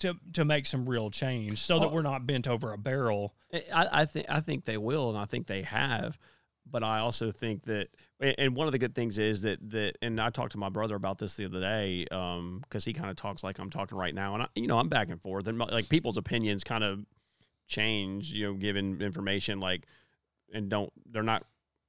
[0.00, 1.92] to to make some real change so that Oh.
[1.92, 3.34] we're not bent over a barrel
[3.72, 6.18] I, I think I think they will, and I think they have.
[6.64, 7.88] But I also think that,
[8.20, 10.94] and- one of the good things is that that, and I talked to my brother
[10.94, 14.14] about this the other day, um, because he kind of talks like I'm talking right
[14.14, 17.04] now, and I, you know, I'm back and forth, and like people's opinions kind of
[17.68, 19.86] change, you know, given information, like,
[20.54, 21.44] and don't they're not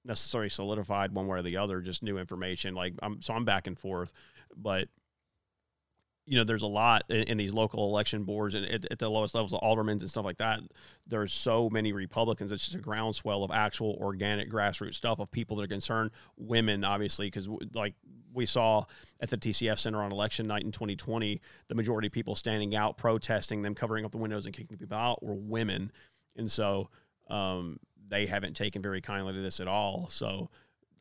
[0.05, 2.75] necessarily solidified one way or the other, just new information.
[2.75, 4.13] Like, I'm so I'm back and forth,
[4.55, 4.89] but
[6.25, 9.09] you know, there's a lot in, in these local election boards and at, at the
[9.09, 10.61] lowest levels, the aldermen and stuff like that.
[11.05, 12.51] There's so many Republicans.
[12.51, 16.11] It's just a groundswell of actual organic grassroots stuff of people that are concerned.
[16.37, 17.95] Women, obviously, because like
[18.33, 18.85] we saw
[19.19, 22.97] at the TCF Center on election night in 2020, the majority of people standing out
[22.97, 25.91] protesting them covering up the windows and kicking people out were women,
[26.37, 26.89] and so
[27.29, 30.07] um, they haven't taken very kindly to this at all.
[30.09, 30.49] So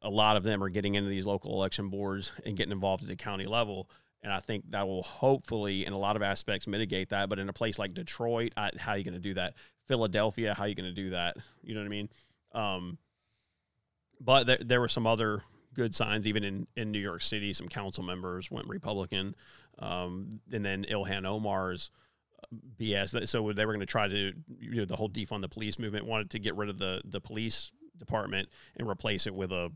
[0.02, 3.08] a lot of them are getting into these local election boards and getting involved at
[3.08, 3.88] the county level.
[4.22, 7.28] And I think that will hopefully, in a lot of aspects, mitigate that.
[7.28, 9.54] But in a place like Detroit, I, how are you going to do that?
[9.88, 11.36] Philadelphia, how are you going to do that?
[11.62, 12.08] You know what I mean?
[12.52, 12.98] Um,
[14.20, 15.42] but there, there were some other
[15.74, 17.52] good signs, even in, in New York City.
[17.52, 19.34] Some council members went Republican.
[19.78, 21.90] Um, and then Ilhan Omar's
[22.78, 23.28] BS.
[23.28, 26.06] So they were going to try to, you know, the whole defund the police movement
[26.06, 29.70] wanted to get rid of the, the police department and replace it with a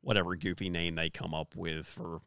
[0.00, 2.20] whatever goofy name they come up with for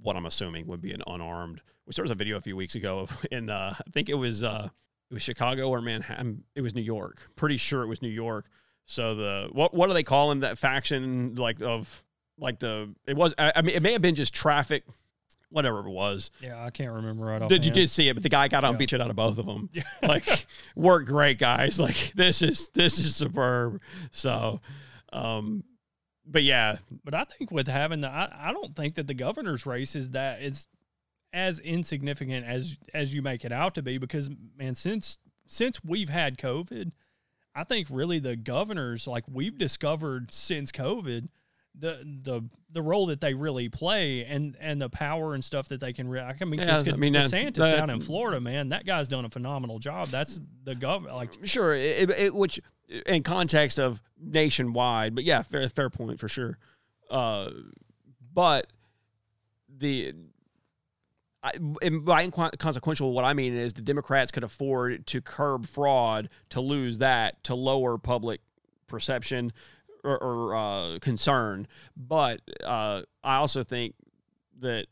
[0.00, 1.60] what I'm assuming would be an unarmed.
[1.84, 4.14] Which there was a video a few weeks ago of in uh, I think it
[4.14, 4.68] was uh,
[5.10, 6.44] it was Chicago or Manhattan.
[6.54, 7.28] It was New York.
[7.36, 8.46] Pretty sure it was New York.
[8.86, 12.04] So the what what do they call that faction like of
[12.38, 14.84] like the it was I, I mean it may have been just traffic
[15.54, 16.30] whatever it was.
[16.40, 18.64] yeah i can't remember right off Did you did see it, but the guy got
[18.64, 19.70] out and beat shit out of both of them.
[19.72, 19.84] Yeah.
[20.02, 21.78] like work great guys.
[21.78, 23.80] Like this is this is superb.
[24.10, 24.60] So,
[25.12, 25.62] um,
[26.26, 29.64] but yeah, But I think with having the, I, I don't think that the governor's
[29.66, 30.66] race is that is
[31.32, 36.08] as insignificant as as you make it out to be because man, since since we've
[36.08, 36.92] had COVID,
[37.54, 41.28] I think really the governors like we've discovered since COVID
[41.76, 45.80] the the the role that they really play and and the power and stuff that
[45.80, 46.08] they can.
[46.08, 49.24] Re- I mean, Yeah, I mean, DeSantis that- down in Florida, man, that guy's done
[49.24, 50.08] a phenomenal job.
[50.08, 51.16] That's the government.
[51.16, 52.60] Like, Sure, it, it, which
[53.06, 56.58] in context of nationwide, but yeah, fair fair point for sure.
[57.10, 57.50] Uh,
[58.32, 58.66] but
[59.68, 60.14] the
[61.42, 66.60] I, by inconsequential, what I mean is the Democrats could afford to curb fraud, to
[66.60, 68.40] lose that, to lower public
[68.86, 69.52] perception
[70.04, 71.66] or, or uh, concern.
[71.96, 73.94] But uh, I also think
[74.60, 74.86] that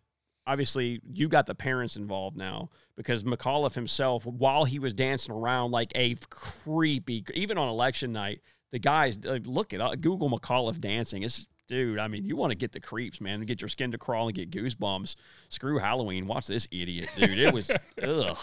[0.47, 5.71] obviously you got the parents involved now because McAuliffe himself, while he was dancing around
[5.71, 8.41] like a creepy, even on election night,
[8.71, 11.23] the guys uh, look at Google McAuliffe dancing.
[11.23, 11.99] It's dude.
[11.99, 14.29] I mean, you want to get the creeps, man, and get your skin to crawl
[14.29, 15.17] and get goosebumps.
[15.49, 16.27] Screw Halloween.
[16.27, 17.39] Watch this idiot, dude.
[17.39, 17.71] It was
[18.03, 18.37] ugh.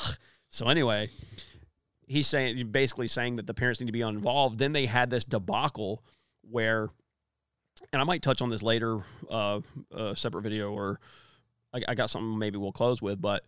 [0.52, 1.10] So anyway,
[2.08, 4.58] he's saying basically saying that the parents need to be involved.
[4.58, 6.04] Then they had this debacle
[6.50, 6.90] where,
[7.92, 11.00] and I might touch on this later, uh, a separate video, or
[11.74, 13.44] I, I got something maybe we'll close with, but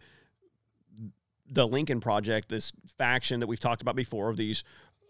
[1.49, 4.63] the Lincoln Project, this faction that we've talked about before, of these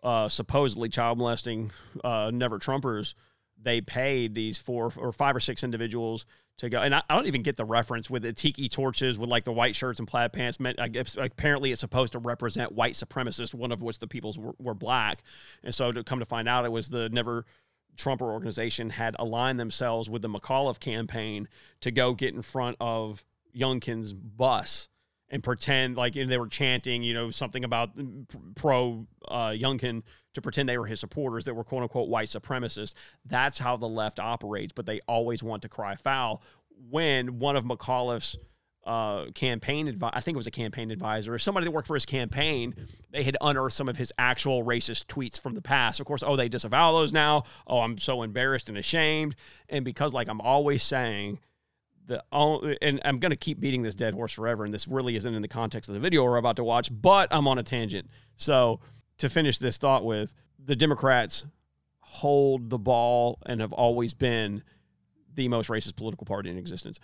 [0.03, 1.71] uh, supposedly child molesting
[2.03, 3.13] uh, never Trumpers,
[3.61, 6.25] they paid these four or five or six individuals
[6.57, 6.81] to go.
[6.81, 9.51] And I, I don't even get the reference with the tiki torches with like the
[9.51, 10.59] white shirts and plaid pants.
[10.59, 10.79] Meant
[11.17, 15.23] apparently it's supposed to represent white supremacists, one of which the peoples were, were black.
[15.63, 17.45] And so to come to find out, it was the never
[17.97, 21.47] Trumper organization had aligned themselves with the McAuliffe campaign
[21.81, 23.23] to go get in front of
[23.55, 24.89] Youngkin's bus
[25.29, 27.91] and pretend like they were chanting, you know, something about
[28.55, 32.93] pro uh, Youngkin to pretend they were his supporters that were quote unquote white supremacists.
[33.25, 36.43] That's how the left operates, but they always want to cry foul
[36.89, 38.37] when one of McAuliffe's
[38.83, 41.93] uh, campaign advisor, I think it was a campaign advisor, or somebody that worked for
[41.95, 42.73] his campaign,
[43.11, 45.99] they had unearthed some of his actual racist tweets from the past.
[45.99, 47.43] Of course, oh, they disavow those now.
[47.67, 49.35] Oh, I'm so embarrassed and ashamed.
[49.69, 51.39] And because, like I'm always saying,
[52.07, 52.23] the
[52.81, 55.41] and I'm going to keep beating this dead horse forever, and this really isn't in
[55.41, 58.09] the context of the video we're about to watch, but I'm on a tangent.
[58.37, 58.79] So
[59.19, 61.45] to finish this thought with, the Democrats
[62.01, 64.63] hold the ball and have always been
[65.33, 66.99] the most racist political party in existence.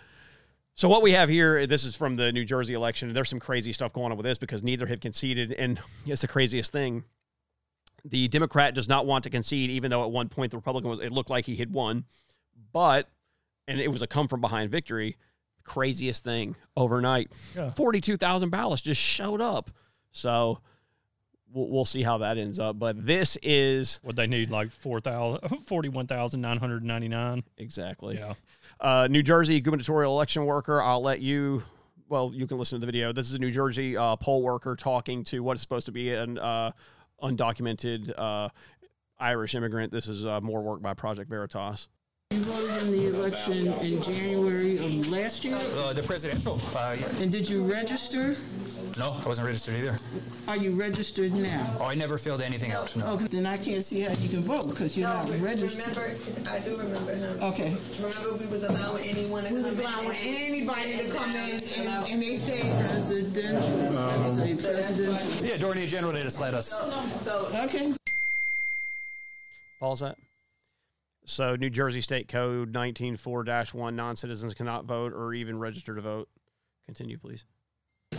[0.78, 3.12] So what we have here, this is from the New Jersey election.
[3.12, 6.28] There's some crazy stuff going on with this because neither have conceded, and it's the
[6.28, 7.02] craziest thing.
[8.04, 11.00] The Democrat does not want to concede, even though at one point the Republican was.
[11.00, 12.04] It looked like he had won,
[12.72, 13.08] but
[13.66, 15.16] and it was a come from behind victory.
[15.64, 17.70] Craziest thing overnight, Yeah.
[17.70, 19.72] forty-two thousand ballots just showed up.
[20.12, 20.60] So
[21.52, 22.78] we'll, we'll see how that ends up.
[22.78, 27.42] But this is what they need like 4,000 41,999.
[27.58, 28.14] Exactly.
[28.16, 28.34] Yeah.
[28.80, 30.80] Uh, New Jersey gubernatorial election worker.
[30.80, 31.62] I'll let you.
[32.08, 33.12] Well, you can listen to the video.
[33.12, 36.12] This is a New Jersey uh, poll worker talking to what is supposed to be
[36.12, 36.70] an uh,
[37.22, 38.48] undocumented uh,
[39.18, 39.92] Irish immigrant.
[39.92, 41.88] This is uh, more work by Project Veritas.
[42.30, 45.56] You voted in the election in January of last year?
[45.56, 46.60] Uh, the presidential.
[46.74, 47.22] Uh, yeah.
[47.22, 48.36] And did you register?
[48.96, 49.96] No, I wasn't registered either.
[50.48, 51.76] Are you registered now?
[51.80, 52.94] Oh, I never filled anything out.
[52.96, 53.12] No.
[53.14, 55.96] Okay, then I can't see how you can vote because you're not re- registered.
[55.96, 57.42] Remember, I do remember him.
[57.42, 57.76] Okay.
[57.96, 59.84] Remember, we was allowing anyone to We come was in.
[59.84, 63.58] allowing anybody to come in, and, and they say President.
[63.60, 65.42] say um, president.
[65.42, 66.68] Yeah, Dorney General they just let us.
[67.22, 67.94] So okay.
[69.78, 70.16] Paul's that.
[71.24, 76.28] So New Jersey State Code 194-1 non-citizens cannot vote or even register to vote.
[76.86, 77.44] Continue, please.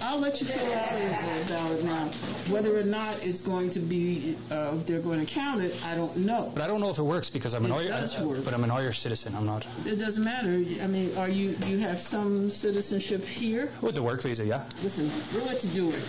[0.01, 2.05] I'll let you fill out a ballot now.
[2.49, 6.15] Whether or not it's going to be, uh, they're going to count it, I don't
[6.17, 6.51] know.
[6.55, 8.13] But I don't know if it works because I'm an It Irish.
[8.13, 8.45] does work.
[8.45, 9.35] But I'm an Irish citizen.
[9.35, 9.67] I'm not.
[9.85, 10.49] It doesn't matter.
[10.81, 13.69] I mean, are you, you have some citizenship here?
[13.81, 14.67] With the work visa, yeah.
[14.83, 16.03] Listen, we'll let you do it.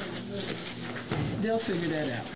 [1.40, 2.26] They'll figure that out.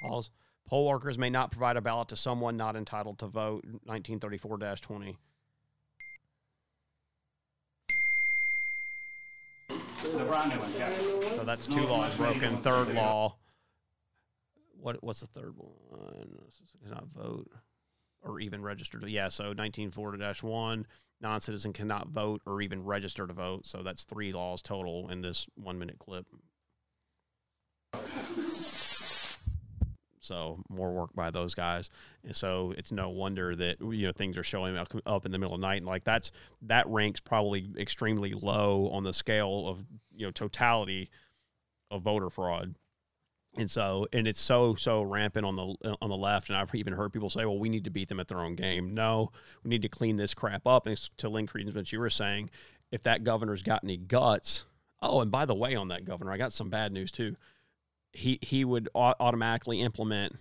[0.00, 0.30] Pause.
[0.68, 3.64] Poll workers may not provide a ballot to someone not entitled to vote.
[10.02, 11.36] 1934-20.
[11.36, 12.56] So that's two laws broken.
[12.56, 13.36] Third law.
[14.80, 15.72] What what's the third one?
[16.84, 17.50] Cannot vote
[18.22, 19.10] or even register to.
[19.10, 20.84] Yeah, so 1940-1,
[21.20, 23.66] non-citizen cannot vote or even register to vote.
[23.66, 26.26] So that's three laws total in this one minute clip.
[30.30, 31.90] So more work by those guys,
[32.22, 35.56] and so it's no wonder that you know things are showing up, in the middle
[35.56, 36.30] of the night, and like that's
[36.62, 41.10] that ranks probably extremely low on the scale of you know totality
[41.90, 42.76] of voter fraud.
[43.56, 46.92] And so, and it's so so rampant on the on the left, and I've even
[46.92, 49.32] heard people say, "Well, we need to beat them at their own game." No,
[49.64, 50.86] we need to clean this crap up.
[50.86, 52.50] And to link credence what you were saying,
[52.92, 54.66] if that governor's got any guts.
[55.02, 57.34] Oh, and by the way, on that governor, I got some bad news too
[58.12, 60.36] he he would au- automatically implement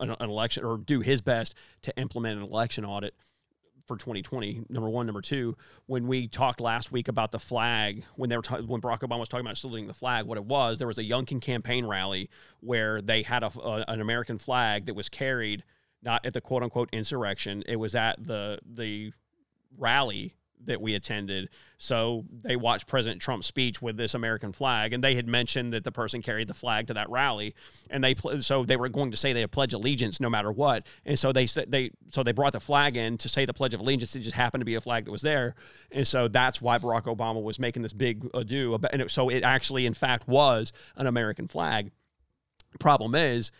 [0.00, 3.14] an, an election or do his best to implement an election audit
[3.86, 4.64] for 2020.
[4.68, 5.56] Number one, number two.
[5.86, 9.20] When we talked last week about the flag, when they were ta- when Barack Obama
[9.20, 12.30] was talking about saluting the flag, what it was, there was a Youngkin campaign rally
[12.60, 15.64] where they had a, a an American flag that was carried
[16.02, 17.62] not at the quote unquote insurrection.
[17.66, 19.12] It was at the the
[19.76, 20.34] rally
[20.66, 21.48] that we attended.
[21.78, 25.84] So they watched President Trump's speech with this American flag, and they had mentioned that
[25.84, 27.54] the person carried the flag to that rally,
[27.90, 30.86] and they so they were going to say they had pledge allegiance no matter what,
[31.04, 33.74] and so they said they so they brought the flag in to say the Pledge
[33.74, 34.14] of Allegiance.
[34.16, 35.54] It just happened to be a flag that was there,
[35.90, 39.28] and so that's why Barack Obama was making this big ado about, and it, so
[39.28, 41.90] it actually in fact was an American flag.
[42.80, 43.50] Problem is,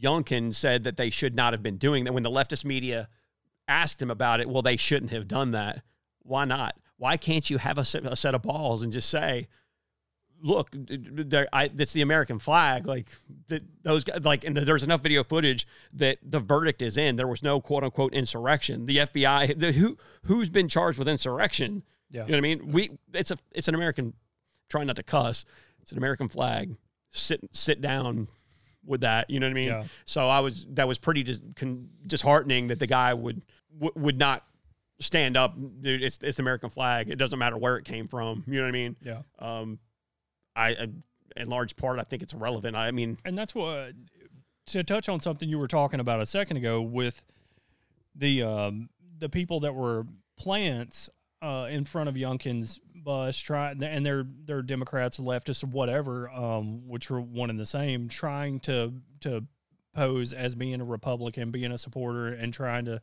[0.00, 3.08] Youngkin said that they should not have been doing that when the leftist media
[3.68, 4.48] asked him about it.
[4.48, 5.82] Well, they shouldn't have done that.
[6.24, 6.76] Why not?
[6.96, 9.48] Why can't you have a set, a set of balls and just say,
[10.40, 10.70] "Look,
[11.52, 13.08] I, that's the American flag." Like
[13.82, 17.16] those guys, like, and there's enough video footage that the verdict is in.
[17.16, 18.86] There was no quote unquote insurrection.
[18.86, 21.82] The FBI, the, who who's been charged with insurrection?
[22.10, 22.22] Yeah.
[22.22, 22.72] you know what I mean.
[22.72, 24.14] We it's a it's an American.
[24.70, 25.44] Trying not to cuss.
[25.82, 26.74] It's an American flag.
[27.10, 28.28] Sit sit down
[28.86, 29.28] with that.
[29.28, 29.68] You know what I mean?
[29.68, 29.84] Yeah.
[30.04, 33.42] So I was that was pretty dis, con, disheartening that the guy would
[33.78, 34.44] w- would not
[35.00, 35.54] stand up.
[35.56, 37.10] Dude, it's it's the American flag.
[37.10, 38.44] It doesn't matter where it came from.
[38.46, 38.96] You know what I mean?
[39.02, 39.22] Yeah.
[39.38, 39.78] Um,
[40.56, 40.88] I, I
[41.36, 42.76] in large part I think it's irrelevant.
[42.76, 43.92] I mean, and that's what
[44.66, 47.22] to touch on something you were talking about a second ago with
[48.14, 48.88] the um,
[49.18, 51.10] the people that were plants
[51.42, 57.10] uh, in front of Youngkin's bus, trying and they're they're Democrats, leftists, whatever, um, which
[57.10, 59.44] are one and the same, trying to to
[59.94, 63.00] pose as being a Republican, being a supporter, and trying to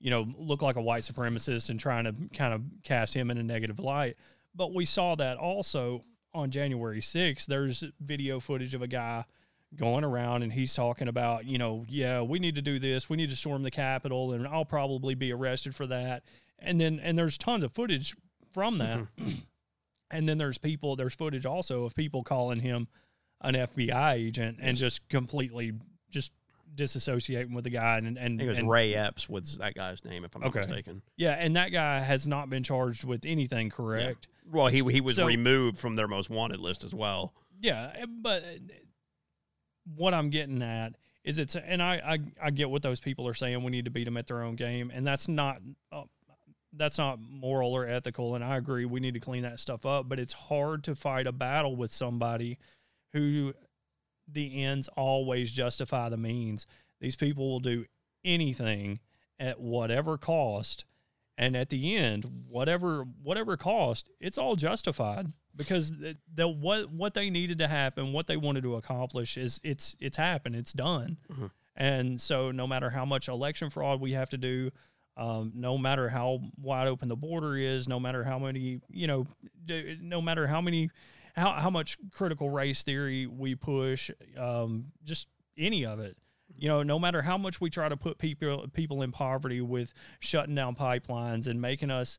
[0.00, 3.38] you know look like a white supremacist and trying to kind of cast him in
[3.38, 4.16] a negative light.
[4.54, 7.46] But we saw that also on January 6th.
[7.46, 9.24] There's video footage of a guy
[9.76, 13.10] going around and he's talking about, you know, yeah, we need to do this.
[13.10, 16.24] We need to storm the Capitol and I'll probably be arrested for that.
[16.58, 18.16] And then, and there's tons of footage
[18.52, 18.98] from that.
[18.98, 19.30] Mm-hmm.
[20.10, 22.88] and then there's people, there's footage also of people calling him
[23.40, 25.74] an FBI agent and just completely
[26.10, 26.32] just
[26.74, 27.98] disassociating with the guy.
[27.98, 30.42] And, and, I think it was and, Ray Epps was that guy's name, if I'm
[30.42, 31.02] not mistaken.
[31.16, 31.32] Yeah.
[31.32, 34.28] And that guy has not been charged with anything, correct?
[34.50, 37.34] Well, he he was So- removed from their most wanted list as well.
[37.60, 38.44] Yeah, but
[39.96, 40.94] what I'm getting at
[41.24, 43.62] is it's and I I, I get what those people are saying.
[43.62, 45.60] We need to beat them at their own game, and that's not
[45.92, 46.04] uh,
[46.72, 48.34] that's not moral or ethical.
[48.34, 50.08] And I agree, we need to clean that stuff up.
[50.08, 52.58] But it's hard to fight a battle with somebody
[53.12, 53.54] who
[54.30, 56.66] the ends always justify the means.
[57.00, 57.86] These people will do
[58.24, 59.00] anything
[59.38, 60.84] at whatever cost
[61.36, 67.14] and at the end whatever whatever cost it's all justified because the, the what what
[67.14, 71.16] they needed to happen what they wanted to accomplish is it's it's happened it's done
[71.32, 71.50] Mhm.
[71.76, 74.72] and so no matter how much election fraud we have to do
[75.16, 79.26] um, no matter how wide open the border is no matter how many you know
[80.00, 80.90] no matter how many
[81.38, 86.16] how, how much critical race theory we push um, just any of it
[86.58, 89.92] you know, no matter how much we try to put people people in poverty with
[90.18, 92.18] shutting down pipelines and making us,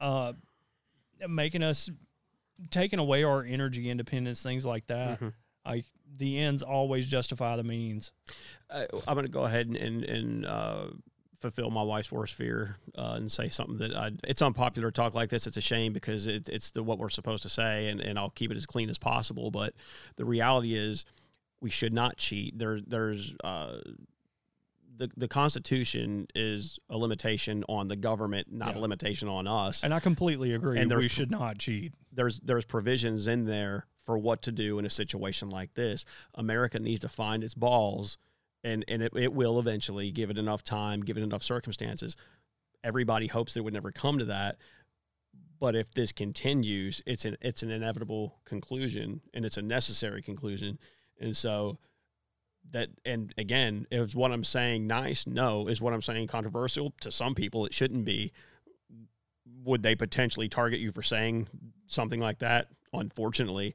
[0.00, 0.32] uh,
[1.28, 1.90] making us
[2.70, 5.20] taking away our energy independence, things like that.
[5.20, 5.32] Mhm.
[5.64, 5.84] Like
[6.16, 8.12] the ends always justify the means.
[8.70, 10.86] uh, I'm going to go ahead and and, and uh,
[11.40, 15.14] fulfill my wife's worst fear uh, and say something that I, it's unpopular to talk
[15.14, 15.46] like this.
[15.46, 18.30] It's a shame because it, it's the what we're supposed to say, and, and I'll
[18.30, 19.50] keep it as clean as possible.
[19.50, 19.74] But
[20.16, 21.04] the reality is,
[21.60, 22.58] we should not cheat.
[22.58, 23.78] There, there's uh,
[24.96, 28.78] the the Constitution is a limitation on the government, not Yeah.
[28.78, 29.84] a limitation on us.
[29.84, 30.78] And I completely agree.
[30.78, 31.92] And we should not cheat.
[32.12, 36.04] there's there's provisions in there for what to do in a situation like this.
[36.34, 38.16] America needs to find its balls,
[38.64, 42.16] and and it, it will eventually give it enough time, give it enough circumstances.
[42.84, 44.56] Everybody hopes that it would never come to that,
[45.58, 50.78] but if this continues, it's an it's an inevitable conclusion, and it's a necessary conclusion,
[51.20, 51.78] and so.
[52.72, 55.24] That and again, is what I'm saying nice?
[55.24, 55.68] No.
[55.68, 56.94] Is what I'm saying controversial?
[57.02, 58.32] To some people, it shouldn't be
[59.66, 61.48] would they potentially target you for saying
[61.86, 62.68] something like that?
[62.92, 63.74] Unfortunately,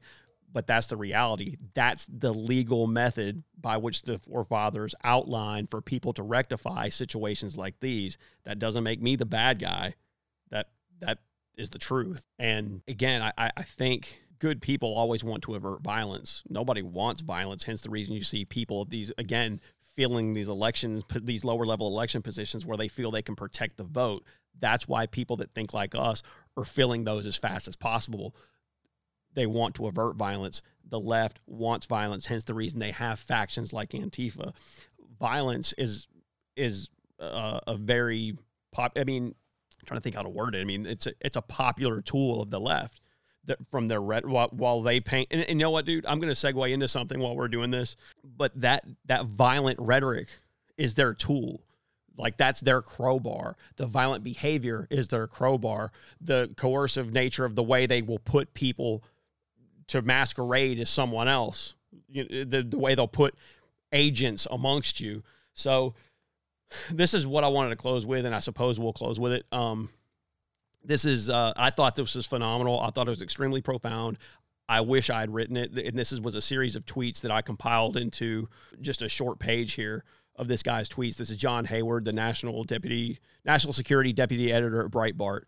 [0.52, 1.56] but that's the reality.
[1.74, 7.80] That's the legal method by which the forefathers outlined for people to rectify situations like
[7.80, 8.18] these.
[8.44, 9.94] That doesn't make me the bad guy.
[10.50, 10.68] That
[11.00, 11.18] that
[11.56, 12.26] is the truth.
[12.38, 16.42] And again, I, I- think good people always want to avert violence.
[16.48, 17.64] Nobody wants violence.
[17.64, 19.60] Hence the reason you see people these again
[19.96, 23.84] filling these elections, these lower level election positions where they feel they can protect the
[23.84, 24.24] vote.
[24.58, 26.22] That's why people that think like us
[26.56, 28.34] are filling those as fast as possible.
[29.34, 30.62] They want to avert violence.
[30.88, 32.26] The left wants violence.
[32.26, 34.54] Hence the reason they have factions like Antifa.
[35.18, 36.06] Violence is
[36.56, 38.36] is uh, a very
[38.72, 38.92] pop.
[38.96, 39.34] I mean,
[39.86, 40.60] trying to think how to word it.
[40.60, 43.00] I mean, it's a, it's a popular tool of the left
[43.44, 45.28] that from their red while, while they paint.
[45.30, 46.06] And, and you know what, dude?
[46.06, 47.96] I'm going to segue into something while we're doing this.
[48.24, 50.28] But that that violent rhetoric
[50.76, 51.62] is their tool.
[52.16, 53.56] Like that's their crowbar.
[53.76, 55.92] The violent behavior is their crowbar.
[56.20, 59.02] The coercive nature of the way they will put people
[59.88, 61.74] to masquerade as someone else.
[62.08, 63.34] You, the the way they'll put
[63.92, 65.22] agents amongst you.
[65.54, 65.94] So
[66.90, 69.46] this is what I wanted to close with, and I suppose we'll close with it.
[69.52, 69.90] Um,
[70.84, 72.80] this is uh, I thought this was phenomenal.
[72.80, 74.18] I thought it was extremely profound.
[74.68, 75.72] I wish I had written it.
[75.72, 78.48] And this is, was a series of tweets that I compiled into
[78.80, 80.04] just a short page here
[80.36, 81.16] of this guy's tweets.
[81.16, 85.42] This is John Hayward, the national deputy, national security deputy editor at Breitbart.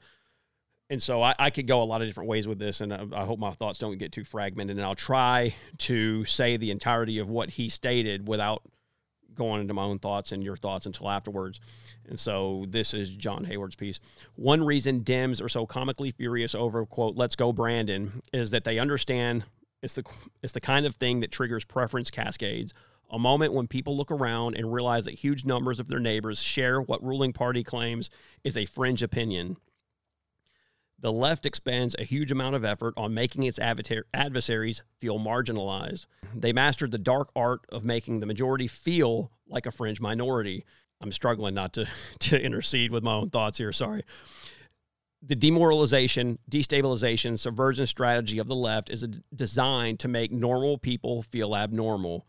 [0.90, 3.06] And so I, I could go a lot of different ways with this, and I,
[3.14, 4.76] I hope my thoughts don't get too fragmented.
[4.76, 8.62] And I'll try to say the entirety of what he stated without
[9.34, 11.60] going into my own thoughts and your thoughts until afterwards.
[12.08, 13.98] And so this is John Hayward's piece.
[14.36, 18.78] One reason Dems are so comically furious over quote "Let's go Brandon" is that they
[18.78, 19.44] understand
[19.82, 20.04] it's the
[20.42, 22.72] it's the kind of thing that triggers preference cascades.
[23.10, 26.80] A moment when people look around and realize that huge numbers of their neighbors share
[26.80, 28.10] what ruling party claims
[28.44, 29.56] is a fringe opinion.
[30.98, 36.06] The left expends a huge amount of effort on making its adversaries feel marginalized.
[36.34, 40.64] They mastered the dark art of making the majority feel like a fringe minority.
[41.00, 41.86] I'm struggling not to,
[42.20, 43.72] to intercede with my own thoughts here.
[43.72, 44.04] Sorry.
[45.22, 51.56] The demoralization, destabilization, subversion strategy of the left is designed to make normal people feel
[51.56, 52.26] abnormal.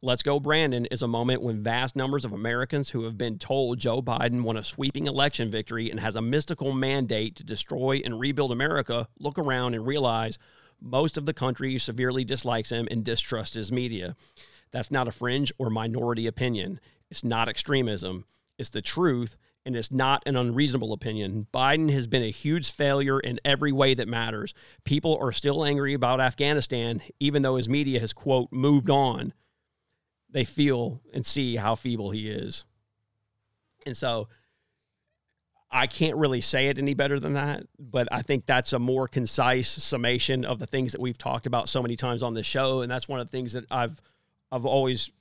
[0.00, 3.80] Let's Go Brandon is a moment when vast numbers of Americans who have been told
[3.80, 8.20] Joe Biden won a sweeping election victory and has a mystical mandate to destroy and
[8.20, 10.38] rebuild America look around and realize
[10.80, 14.14] most of the country severely dislikes him and distrusts his media.
[14.70, 16.78] That's not a fringe or minority opinion.
[17.10, 18.24] It's not extremism.
[18.56, 19.36] It's the truth,
[19.66, 21.48] and it's not an unreasonable opinion.
[21.52, 24.54] Biden has been a huge failure in every way that matters.
[24.84, 29.32] People are still angry about Afghanistan, even though his media has, quote, moved on
[30.30, 32.64] they feel and see how feeble he is.
[33.86, 34.28] And so
[35.70, 39.06] I can't really say it any better than that, but I think that's a more
[39.06, 42.80] concise summation of the things that we've talked about so many times on this show
[42.80, 44.00] and that's one of the things that I've
[44.50, 45.12] I've always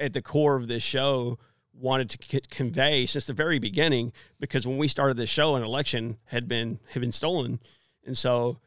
[0.00, 1.38] at the core of this show
[1.74, 5.62] wanted to c- convey since the very beginning because when we started this show an
[5.62, 7.60] election had been had been stolen
[8.06, 8.58] and so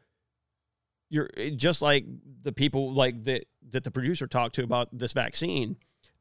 [1.10, 2.04] you're just like
[2.42, 5.76] the people like that that the producer talked to about this vaccine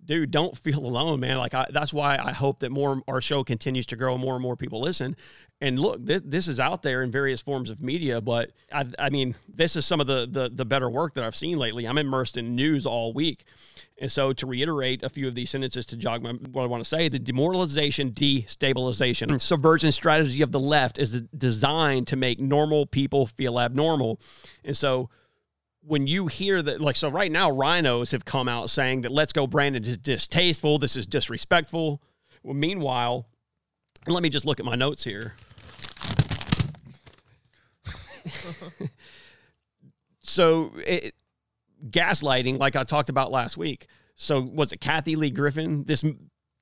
[0.05, 1.37] dude don't feel alone man.
[1.37, 4.35] Like I, that's why i hope that more our show continues to grow and more
[4.35, 5.15] and more people listen.
[5.59, 9.09] And look this this is out there in various forms of media but i, I
[9.09, 11.87] mean this is some of the, the the better work that i've seen lately.
[11.87, 13.43] I'm immersed in news all week.
[13.99, 16.83] And so to reiterate a few of these sentences to jog my, what i want
[16.83, 19.39] to say the demoralization destabilization.
[19.41, 24.19] Subversion strategy of the left is designed to make normal people feel abnormal.
[24.63, 25.09] And so
[25.87, 29.31] when you hear that, like, so right now, RINOs have come out saying that Let's
[29.31, 30.77] Go Brandon is distasteful.
[30.77, 32.01] This is disrespectful.
[32.43, 33.27] Well, meanwhile,
[34.05, 35.35] let me just look at my notes here.
[40.21, 41.15] so, it,
[41.89, 43.87] gaslighting, like I talked about last week.
[44.15, 45.85] So, was it Kathy Lee Griffin?
[45.85, 46.03] This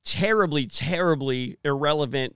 [0.04, 2.36] terribly, terribly irrelevant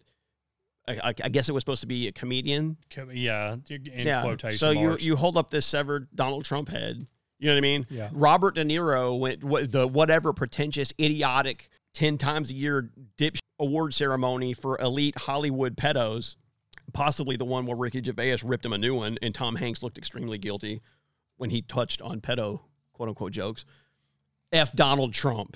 [0.90, 2.78] I, I, guess it was supposed to be a comedian.
[3.14, 4.22] yeah, in yeah.
[4.22, 5.04] quotation So marks.
[5.04, 7.06] you you hold up this severed Donald Trump head.
[7.38, 7.88] You know what I mean?
[7.90, 8.10] Yeah.
[8.12, 14.54] Robert De Niro went the whatever pretentious, idiotic, ten times a year dip award ceremony
[14.54, 16.36] for elite Hollywood pedos.
[16.92, 19.98] Possibly the one where Ricky Gervais ripped him a new one, and Tom Hanks looked
[19.98, 20.82] extremely guilty
[21.38, 22.62] when he touched on pedo
[22.94, 23.64] quote unquote jokes.
[24.52, 25.56] F Donald Trump.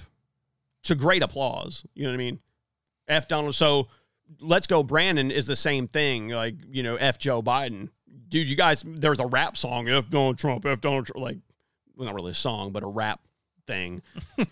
[0.84, 1.86] To great applause.
[1.96, 2.40] You know what I mean?
[3.08, 3.56] F Donald.
[3.56, 3.88] So
[4.40, 6.30] Let's Go Brandon is the same thing.
[6.30, 7.90] Like, you know, F Joe Biden.
[8.30, 11.24] Dude, you guys, there's a rap song, F Donald Trump, F Donald Trump.
[11.24, 11.38] Like,
[11.96, 13.22] well, not really a song, but a rap
[13.68, 14.02] thing.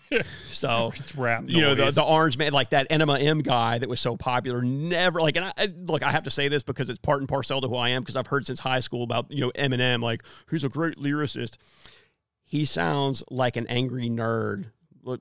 [0.50, 1.44] so, it's rap.
[1.46, 4.62] You know, the, the orange man, like that Enema M guy that was so popular,
[4.62, 7.60] never, like, and I, look, I have to say this because it's part and parcel
[7.60, 10.22] to who I am because I've heard since high school about, you know, Eminem, like,
[10.46, 11.56] who's a great lyricist.
[12.44, 14.66] He sounds like an angry nerd.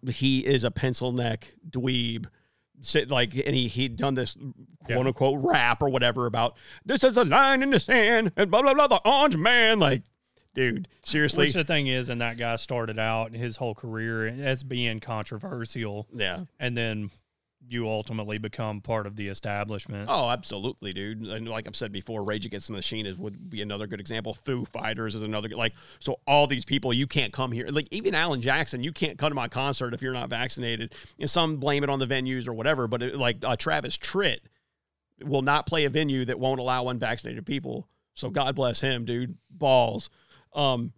[0.09, 2.27] He is a pencil neck dweeb
[2.81, 4.55] sit like and he he'd done this quote
[4.89, 4.97] yeah.
[4.99, 8.73] unquote rap or whatever about this is a line in the sand and blah blah
[8.73, 10.03] blah the orange man like
[10.53, 11.45] dude seriously.
[11.45, 16.07] Which the thing is and that guy started out his whole career as being controversial.
[16.13, 16.45] Yeah.
[16.59, 17.11] And then
[17.67, 20.09] you ultimately become part of the establishment.
[20.09, 21.21] Oh, absolutely, dude.
[21.21, 24.33] And like I've said before, Rage Against the Machine is would be another good example.
[24.33, 27.67] Foo Fighters is another like so all these people you can't come here.
[27.69, 30.93] Like even Alan Jackson, you can't come to my concert if you're not vaccinated.
[31.19, 34.39] And some blame it on the venues or whatever, but it, like uh, Travis Tritt
[35.23, 37.87] will not play a venue that won't allow unvaccinated people.
[38.15, 39.37] So God bless him, dude.
[39.49, 40.09] Balls.
[40.53, 40.93] Um,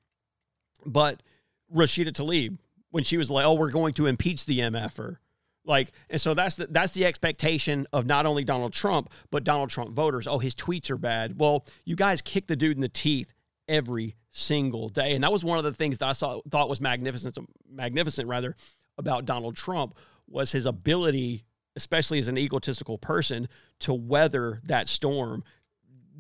[0.86, 1.22] but
[1.74, 2.57] Rashida Tlaib,
[2.89, 5.18] when she was like, "Oh, we're going to impeach the MFer,"
[5.66, 9.70] like, and so that's the that's the expectation of not only Donald Trump but Donald
[9.70, 10.28] Trump voters.
[10.28, 11.39] Oh, his tweets are bad.
[11.39, 13.32] Well, you guys kick the dude in the teeth
[13.68, 16.82] every single day, and that was one of the things that I saw thought was
[16.82, 17.38] magnificent,
[17.70, 18.55] magnificent rather,
[18.97, 19.95] about Donald Trump
[20.28, 21.45] was his ability,
[21.76, 23.47] especially as an egotistical person,
[23.80, 25.43] to weather that storm.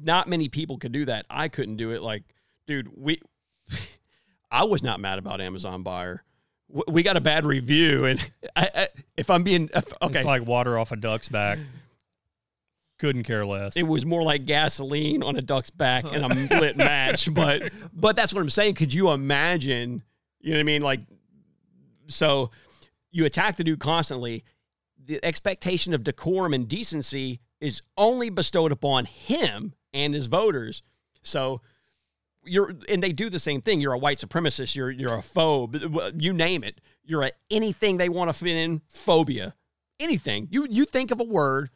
[0.01, 1.25] Not many people could do that.
[1.29, 2.01] I couldn't do it.
[2.01, 2.23] Like,
[2.67, 3.19] dude, we.
[4.51, 6.23] I was not mad about Amazon buyer.
[6.87, 10.77] We got a bad review, and I, I, if I'm being okay, It's like water
[10.77, 11.59] off a duck's back.
[12.99, 13.75] Couldn't care less.
[13.75, 16.27] it was more like gasoline on a duck's back and a
[16.59, 17.31] lit match.
[17.33, 18.75] But but that's what I'm saying.
[18.75, 20.03] Could you imagine?
[20.39, 20.81] You know what I mean?
[20.81, 21.01] Like,
[22.07, 22.51] so
[23.11, 24.43] you attack the dude constantly.
[25.05, 30.81] The expectation of decorum and decency is only bestowed upon him and his voters.
[31.23, 31.61] So
[32.45, 33.81] you're and they do the same thing.
[33.81, 34.75] You're a white supremacist.
[34.75, 36.21] You're you're a phobe.
[36.21, 36.79] You name it.
[37.03, 39.55] You're a anything they want to fit in phobia.
[39.99, 41.69] Anything you you think of a word,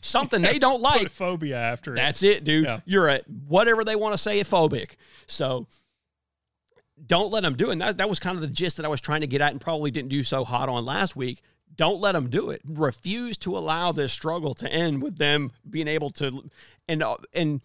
[0.00, 1.10] something they don't like.
[1.10, 1.96] Phobia after it.
[1.96, 2.66] That's it, dude.
[2.66, 2.80] Yeah.
[2.84, 4.92] You're a whatever they want to say, a phobic.
[5.26, 5.66] So
[7.06, 7.72] don't let them do it.
[7.72, 9.52] And that, that was kind of the gist that I was trying to get at
[9.52, 11.42] and probably didn't do so hot on last week.
[11.76, 12.62] Don't let them do it.
[12.64, 16.48] Refuse to allow this struggle to end with them being able to,
[16.88, 17.62] and uh, and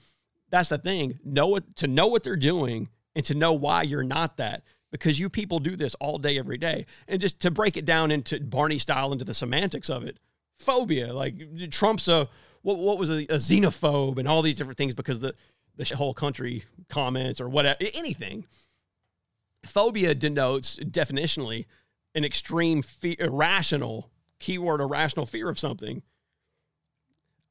[0.50, 1.20] that's the thing.
[1.24, 5.20] Know what to know what they're doing and to know why you're not that because
[5.20, 6.86] you people do this all day every day.
[7.08, 10.18] And just to break it down into Barney style into the semantics of it,
[10.60, 11.36] phobia like
[11.72, 12.28] Trump's a
[12.62, 15.34] what what was a, a xenophobe and all these different things because the
[15.78, 18.46] the whole country comments or whatever anything.
[19.66, 21.66] Phobia denotes definitionally
[22.16, 26.02] an extreme fe- irrational keyword irrational fear of something.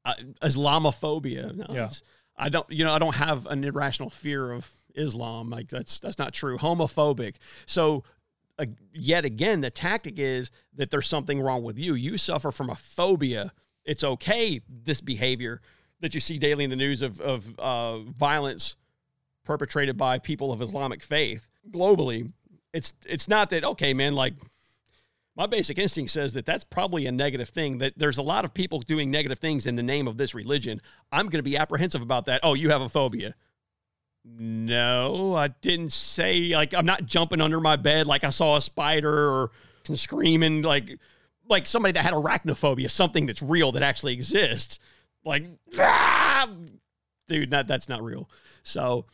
[0.04, 1.54] Uh, Islamophobia.
[1.54, 1.90] No, Yeah.
[2.38, 6.18] I don't you know I don't have an irrational fear of Islam like that's that's
[6.18, 6.58] not true.
[6.58, 7.36] Homophobic.
[7.66, 8.04] So
[8.58, 11.94] uh, yet again the tactic is that there's something wrong with you.
[11.94, 13.52] You suffer from a phobia.
[13.84, 15.60] It's okay this behavior
[16.00, 18.76] that you see daily in the news of of uh, violence
[19.44, 22.32] perpetrated by people of Islamic faith globally.
[22.72, 24.14] It's it's not that okay, man.
[24.14, 24.34] Like
[25.38, 27.78] my basic instinct says that that's probably a negative thing.
[27.78, 30.82] That there's a lot of people doing negative things in the name of this religion.
[31.12, 32.40] I'm going to be apprehensive about that.
[32.42, 33.36] Oh, you have a phobia.
[34.24, 38.60] No, I didn't say like I'm not jumping under my bed like I saw a
[38.60, 39.50] spider or
[39.94, 40.98] screaming like
[41.48, 44.80] like somebody that had arachnophobia, something that's real that actually exists.
[45.24, 45.44] Like,
[45.78, 46.48] ah!
[47.28, 48.28] dude, that that's not real.
[48.64, 49.06] So,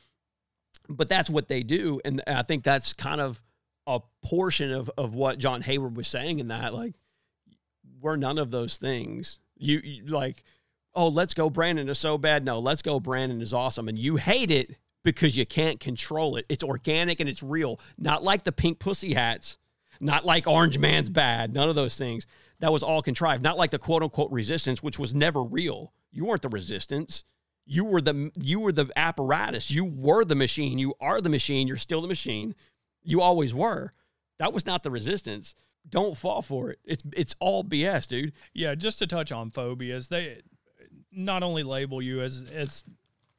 [0.89, 3.43] but that's what they do, and I think that's kind of
[3.87, 6.75] a portion of of what John Hayward was saying in that.
[6.75, 6.95] Like,
[8.01, 9.39] we're none of those things.
[9.57, 10.45] You, you like,
[10.95, 11.49] oh, let's go.
[11.51, 12.45] Brandon is so bad.
[12.45, 13.01] No, let's go.
[13.01, 16.47] Brandon is awesome, and you hate it because you can't control it.
[16.49, 19.59] It's organic and it's real, not like the pink pussy hats,
[20.01, 21.53] not like Orange Man's bad.
[21.53, 22.27] None of those things.
[22.61, 23.43] That was all contrived.
[23.43, 25.93] Not like the quote unquote resistance, which was never real.
[26.11, 27.25] You weren't the resistance.
[27.67, 29.71] You were the you were the apparatus.
[29.71, 30.79] You were the machine.
[30.79, 31.67] You are the machine.
[31.67, 32.55] You're still the machine.
[33.05, 33.93] You always were.
[34.39, 35.55] That was not the resistance.
[35.89, 36.79] Don't fall for it.
[36.85, 38.33] It's it's all BS, dude.
[38.53, 40.41] Yeah, just to touch on phobias, they
[41.13, 42.85] not only label you as as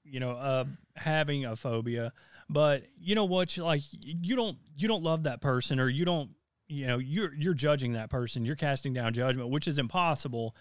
[0.04, 2.14] you know uh, having a phobia,
[2.48, 3.58] but you know what?
[3.58, 6.30] Like you don't you don't love that person, or you don't
[6.68, 8.46] you know you're you're judging that person.
[8.46, 10.56] You're casting down judgment, which is impossible.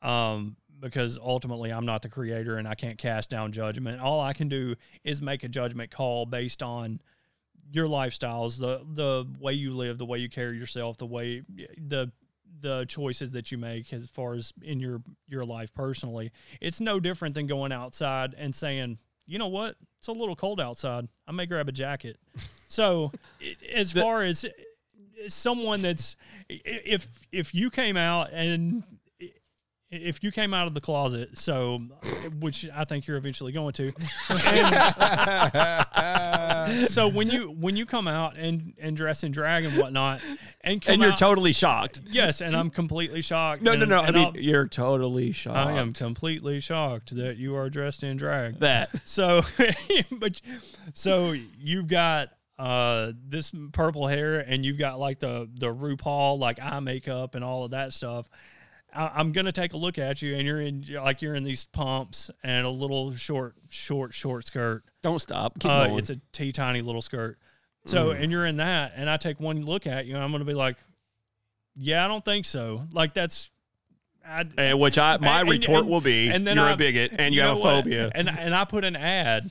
[0.00, 4.00] Um, because ultimately I'm not the creator and I can't cast down judgment.
[4.00, 7.00] All I can do is make a judgment call based on
[7.70, 11.42] your lifestyles, the the way you live, the way you carry yourself, the way
[11.76, 12.10] the
[12.60, 16.32] the choices that you make as far as in your your life personally.
[16.60, 19.76] It's no different than going outside and saying, "You know what?
[19.98, 21.08] It's a little cold outside.
[21.26, 22.18] I may grab a jacket."
[22.68, 24.50] so, it, as far as eh,
[25.28, 26.16] someone that's
[26.48, 28.82] if if you came out and
[29.90, 31.78] if you came out of the closet, so
[32.40, 33.90] which I think you're eventually going to.
[35.94, 40.20] and- so when you when you come out and and dress in drag and whatnot,
[40.62, 42.00] and come And you're out- totally shocked.
[42.10, 43.62] Yes, and I'm completely shocked.
[43.62, 44.00] No, no, and- no.
[44.00, 45.56] I mean, I'll- you're totally shocked.
[45.56, 48.58] I am completely shocked that you are dressed in drag.
[48.60, 48.90] That.
[49.08, 49.42] So,
[50.12, 50.40] but
[50.94, 56.58] so you've got uh this purple hair and you've got like the the RuPaul like
[56.60, 58.28] eye makeup and all of that stuff.
[58.94, 61.64] I, I'm gonna take a look at you and you're in like you're in these
[61.66, 64.82] pumps and a little short, short, short skirt.
[65.02, 65.58] Don't stop.
[65.58, 65.98] Keep Uh, going.
[65.98, 67.38] it's a teeny tiny little skirt.
[67.84, 68.22] So Mm.
[68.22, 70.54] and you're in that, and I take one look at you, and I'm gonna be
[70.54, 70.76] like,
[71.76, 72.84] yeah, I don't think so.
[72.92, 73.50] Like that's
[74.26, 76.76] I, Eh, which I my and- retort and- will be, and then you're I- a
[76.76, 77.84] bigot and you, know have a what?
[77.84, 78.10] phobia.
[78.14, 79.50] And and I put an ad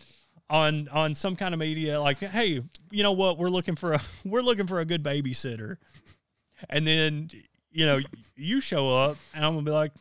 [0.49, 2.61] on on some kind of media like, hey,
[2.91, 3.37] you know what?
[3.37, 5.77] We're looking for a we're looking for a good babysitter,
[6.69, 7.29] and then
[7.71, 7.99] you know
[8.35, 9.91] you show up, and I'm gonna be like,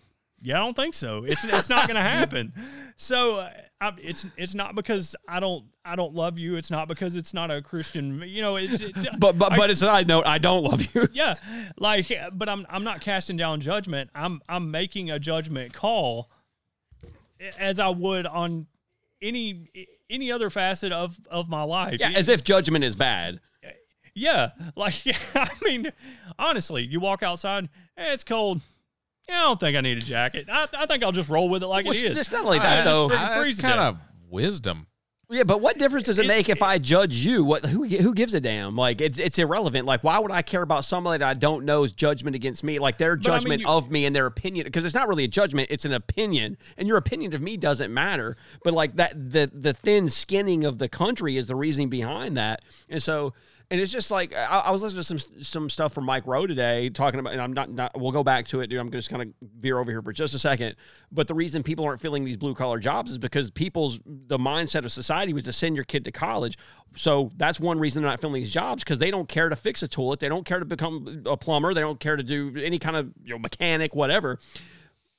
[0.43, 1.24] yeah, I don't think so.
[1.24, 2.52] It's it's not gonna happen.
[2.97, 6.56] So uh, I, it's it's not because I don't I don't love you.
[6.56, 8.22] It's not because it's not a Christian.
[8.26, 10.26] You know, it's it, but but I- but it's a side note.
[10.26, 11.06] I don't love you.
[11.12, 11.34] yeah
[11.78, 16.30] like but i'm i'm not casting down judgment i'm i'm making a judgment call
[17.59, 18.66] as i would on
[19.22, 19.68] any
[20.10, 23.40] any other facet of of my life Yeah, as if judgment is bad.
[24.16, 25.93] Yeah like yeah, i mean
[26.38, 28.60] honestly you walk outside hey, it's cold
[29.28, 30.47] yeah, I don't think I need a jacket.
[30.48, 32.16] I, I think I'll just roll with it like Well, it is.
[32.16, 33.09] it's not like that, ah, I though.
[33.09, 33.98] just I- freaking that's kind of
[34.30, 34.86] wisdom.
[35.28, 37.43] Yeah, but what difference does it, make if I judge you?
[37.44, 38.76] What who who gives a damn?
[38.76, 39.84] Like it's it's irrelevant.
[39.84, 42.78] Like why would I care about somebody that I don't know's judgment against me?
[42.78, 45.09] Like their But I mean, judgment you- of me and their opinion because it's not
[45.09, 46.56] really a judgment, it's an opinion.
[46.76, 48.36] And your opinion of me doesn't matter.
[48.62, 52.64] But like that the the thin skinning of the country is the reasoning behind that.
[52.88, 53.34] And so
[53.70, 56.47] and it's just like I, I was listening to some some stuff from Mike Rowe
[56.47, 58.78] today talking about, and I'm not, not we'll go back to it, dude.
[58.78, 59.28] I'm just kind of
[59.59, 60.76] veer over here for just a second.
[61.10, 64.84] But the reason people aren't filling these blue collar jobs is because people's the mindset
[64.84, 66.56] of society was to send your kid to college.
[66.94, 69.82] So that's one reason they're not filling these jobs because they don't care to fix
[69.82, 72.78] a toilet, they don't care to become a plumber, they don't care to do any
[72.78, 74.38] kind of you know mechanic, whatever.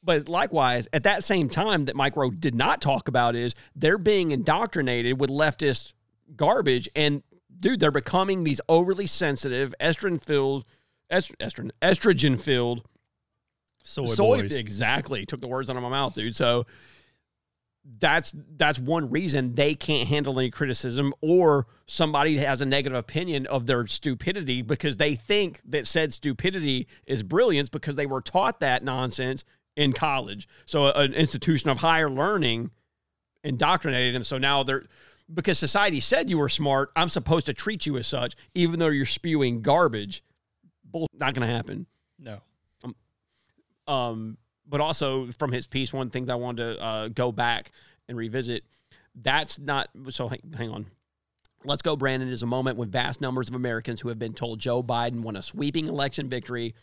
[0.03, 3.97] But likewise, at that same time that Mike Rowe did not talk about is they're
[3.97, 5.93] being indoctrinated with leftist
[6.35, 6.89] garbage.
[6.95, 7.23] And
[7.59, 10.65] dude, they're becoming these overly sensitive, estrogen filled,
[11.11, 12.84] estrogen, estrogen filled
[13.88, 14.55] Soy boys.
[14.55, 15.25] Exactly.
[15.25, 16.35] Took the words out of my mouth, dude.
[16.35, 16.65] So
[17.99, 23.47] that's that's one reason they can't handle any criticism or somebody has a negative opinion
[23.47, 28.59] of their stupidity because they think that said stupidity is brilliance because they were taught
[28.59, 29.45] that nonsense
[29.77, 30.49] in college.
[30.65, 32.71] So uh, an institution of higher learning
[33.45, 34.25] indoctrinated them.
[34.25, 34.84] So now they're
[35.33, 38.87] because society said you were smart, I'm supposed to treat you as such, even though
[38.87, 40.23] you're spewing garbage.
[40.85, 41.85] Bull, not going to happen.
[42.17, 42.41] No.
[43.87, 44.37] Um,
[44.67, 47.71] but also from his piece, one thing that I wanted to uh, go back
[48.07, 48.63] and revisit.
[49.15, 50.27] That's not so.
[50.27, 50.85] Hang, hang on.
[51.63, 52.29] Let's go, Brandon.
[52.29, 55.35] Is a moment when vast numbers of Americans who have been told Joe Biden won
[55.35, 56.75] a sweeping election victory,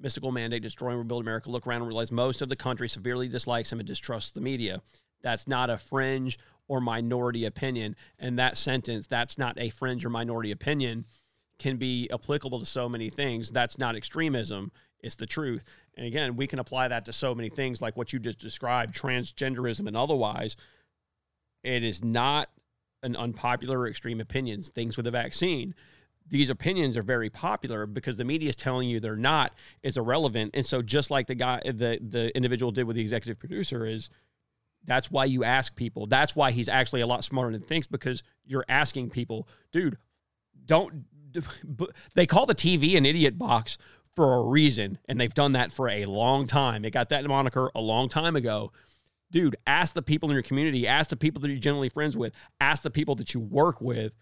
[0.00, 3.28] mystical mandate, destroy and rebuild America, look around and realize most of the country severely
[3.28, 4.80] dislikes him and distrusts the media.
[5.22, 6.38] That's not a fringe
[6.68, 7.96] or minority opinion.
[8.18, 11.04] And that sentence, that's not a fringe or minority opinion,
[11.58, 13.50] can be applicable to so many things.
[13.50, 15.64] That's not extremism, it's the truth.
[15.96, 18.94] And again, we can apply that to so many things like what you just described,
[18.94, 20.56] transgenderism and otherwise.
[21.62, 22.50] It is not
[23.02, 25.74] an unpopular or extreme opinions, things with the vaccine.
[26.30, 30.52] These opinions are very popular because the media is telling you they're not is irrelevant.
[30.54, 34.08] And so just like the guy the the individual did with the executive producer is
[34.86, 36.06] that's why you ask people.
[36.06, 39.98] That's why he's actually a lot smarter than thinks because you're asking people, dude,
[40.64, 41.04] don't.
[42.14, 43.76] They call the TV an idiot box
[44.14, 46.82] for a reason, and they've done that for a long time.
[46.82, 48.70] They got that moniker a long time ago.
[49.32, 52.32] Dude, ask the people in your community, ask the people that you're generally friends with,
[52.60, 54.12] ask the people that you work with.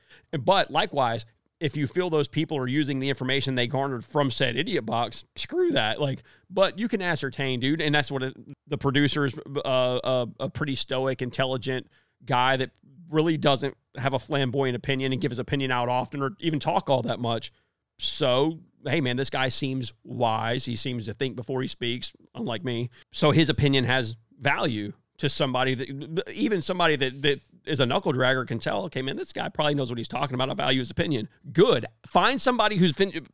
[0.40, 1.26] But likewise,
[1.62, 5.24] if you feel those people are using the information they garnered from said idiot box,
[5.36, 6.00] screw that.
[6.00, 8.36] Like, but you can ascertain, dude, and that's what it,
[8.66, 11.88] the producer is uh, uh, a pretty stoic, intelligent
[12.24, 12.70] guy that
[13.08, 16.90] really doesn't have a flamboyant opinion and give his opinion out often or even talk
[16.90, 17.52] all that much.
[17.98, 20.64] So, hey, man, this guy seems wise.
[20.64, 22.90] He seems to think before he speaks, unlike me.
[23.12, 28.12] So his opinion has value to somebody that even somebody that, that is a knuckle
[28.12, 30.50] dragger can tell, okay, man, this guy probably knows what he's talking about.
[30.50, 31.28] I value his opinion.
[31.52, 31.86] Good.
[32.06, 33.26] Find somebody whose fin-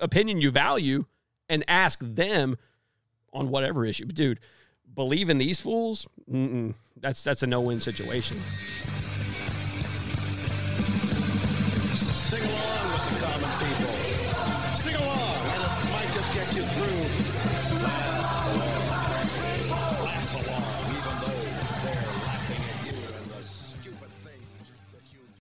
[0.00, 1.04] opinion you value
[1.48, 2.56] and ask them
[3.32, 4.06] on whatever issue.
[4.06, 4.40] But dude,
[4.94, 6.06] believe in these fools?
[6.30, 6.74] Mm-mm.
[6.96, 8.40] That's that's a no-win situation.
[11.94, 12.77] Sing along